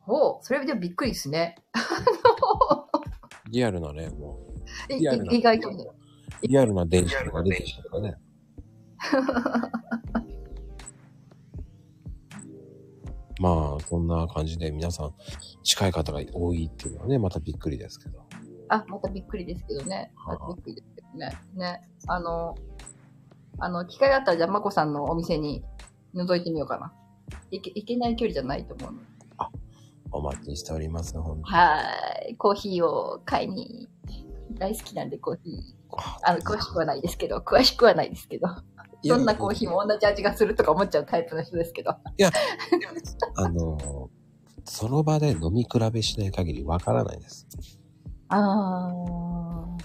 [0.01, 1.56] ほう、それでもびっくりですね。
[3.51, 4.40] リアルなね、も
[4.90, 5.85] いリアルな意外とね。
[6.43, 8.16] う、リアルな電子が出てきたとかね。
[13.39, 15.14] まあ、そんな感じで皆さん
[15.62, 18.24] 近い方が多いっていうのはね、またびっくりですけど。
[18.68, 20.10] あ、またびっくりですけどね。
[20.16, 21.39] はあまたびっくりですけどね。
[21.55, 21.82] ね。
[22.09, 22.55] あの、
[23.59, 25.62] あの、機会があったらじゃあ、まこさんのお店に
[26.14, 26.93] 覗いてみようかな。
[27.51, 29.01] いけ、いけない距離じゃないと思うの。
[30.12, 32.37] お待ちしております、ほんとはーい。
[32.37, 33.89] コーヒーを買いに、
[34.59, 35.77] 大好きなんでコーヒー。
[36.23, 38.49] あの、詳しくはないですけど、詳しくはないですけど。
[39.03, 41.91] いやどんなコーヒーも同じ味がするとか思っちゃうタイプの人ですけど。
[43.37, 44.11] あの、
[44.65, 47.47] その場で飲み比べしない限りわからないです。
[48.28, 49.85] あー。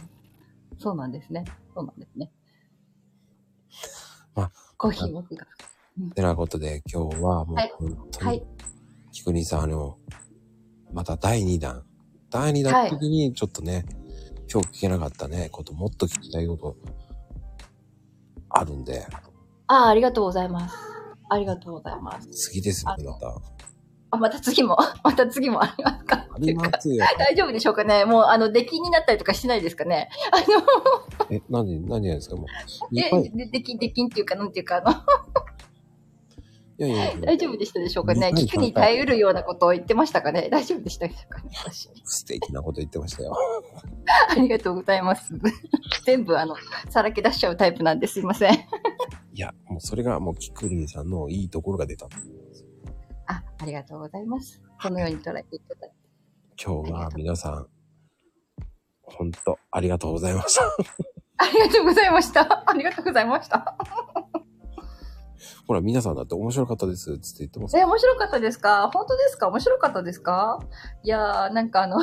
[0.80, 1.44] そうなんですね。
[1.76, 2.32] そうなんですね。
[4.34, 5.46] まあコーヒー僕が。
[6.16, 8.44] てなことで今日はもうはい本当にはい。
[9.12, 9.98] 菊兄さん、あの、
[10.94, 11.84] また第2弾。
[12.30, 13.86] 第2弾の時にちょっとね、
[14.52, 16.76] 今日聞けなかったね、こと、もっと聞きたいこと、
[18.50, 19.06] あるんで、
[19.68, 20.76] あー、ありがとうございます。
[21.30, 22.28] ありがとうございます。
[22.30, 23.36] 次ですねまた。
[24.14, 26.28] あ、また次も、 また次もありますか？
[26.34, 27.06] ありますよ。
[27.18, 28.04] 大丈夫でしょうかね？
[28.06, 30.10] もう、あの、出禁になったりとかしないですかね？
[30.34, 32.36] あの、え、なんで、何でですか？
[32.36, 32.46] もう。
[33.00, 33.10] え
[33.52, 34.98] 出禁、出禁っていうか、なんていうか、あの、や
[36.78, 38.32] いやいや大丈夫でしたでしょうかね？
[38.36, 40.50] 聞くに耐えうるようなことを言ってましたかね？
[40.50, 41.42] 大丈夫でしたでしょうか？
[41.42, 41.90] ね私。
[42.04, 43.36] 素敵なこと言ってましたよ。
[44.32, 45.34] ありがとうございます。
[46.06, 46.56] 全部、あの、
[46.90, 48.54] さらけ出しちゃうタイプなんですいません。
[49.34, 52.08] いや、もうそれがもう菊兄さんのいいところが出た。
[53.28, 54.62] あ、ありがとうございます。
[54.82, 55.96] このように捉えていただいて。
[56.64, 57.68] 今日は皆さん、
[59.04, 60.64] 本当ありがとうございました。
[61.38, 62.64] ありがとうございました。
[62.70, 63.78] ありがとうございました。
[65.68, 67.78] ほら、皆さんだって面白かったです、つって言ってます。
[67.78, 68.90] え、面白かったですか？
[68.94, 69.48] 本当ですか？
[69.48, 70.60] 面白かったですか？
[71.04, 72.02] いやー、なんかあの、う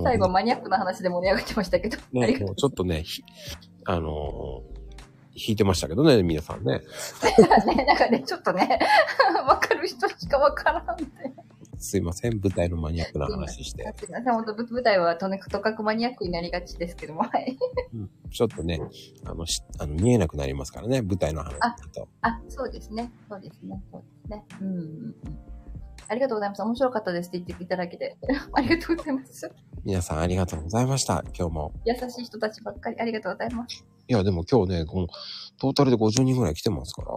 [0.00, 1.96] ん最後マニアックな話で盛り上がってましたけど。
[2.12, 3.22] ね、もうちょっとね、ひ
[3.84, 4.76] あのー
[5.38, 6.80] 引いてましたけどね、皆さんね。
[7.66, 8.78] ね、なんかね、ちょっとね、
[9.46, 11.04] わかる人しかわからんって。
[11.78, 13.84] すいません、舞台のマニアックな話して。
[14.24, 17.56] 本当舞台はとにかくマニアックになりがちですけども、はい。
[17.94, 18.80] うんちょっとね、
[19.24, 22.08] あの、しあの見えなくなりますからね、舞台の話だと。
[22.20, 23.10] あ、そうですね。
[23.30, 23.82] そうですね。
[23.90, 24.44] そうですね。
[24.60, 25.14] うん。
[26.08, 26.62] ありがとうございます。
[26.62, 28.16] 面白かったですって言っていただけて。
[28.52, 29.50] ありがとうございます。
[29.84, 31.72] 皆さんありがとうございました、今日も。
[31.84, 33.84] 優しい人たちばっかりありがとうございます。
[34.08, 35.08] いや、でも今日ね、この、
[35.58, 37.08] トータルで50人ぐらい来てますから。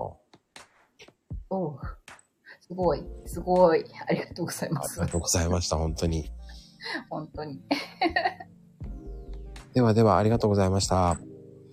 [1.51, 1.79] おう
[2.69, 3.83] すごい、すごい。
[4.07, 5.11] ありがとうございますありが。
[5.13, 6.31] とうございました、本当に。
[7.09, 7.59] 本当に。
[9.73, 11.17] ではでは、ありがとうございました。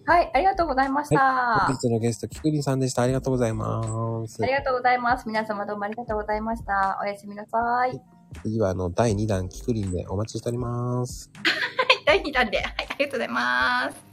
[0.06, 1.66] はい、ありがとうございました。
[1.66, 3.02] 本日のゲスト、キクリンさんでした。
[3.02, 4.46] ありがとうございますあ。
[4.46, 5.28] りがとうございます。
[5.28, 6.98] 皆様どうもありがとうございました。
[7.02, 8.00] おやすみなさい。
[8.42, 11.30] 次は、あの、第2弾、キクリンでお待ちしております。
[12.06, 12.56] 第2弾で。
[12.56, 14.05] はい、ありがとうございます。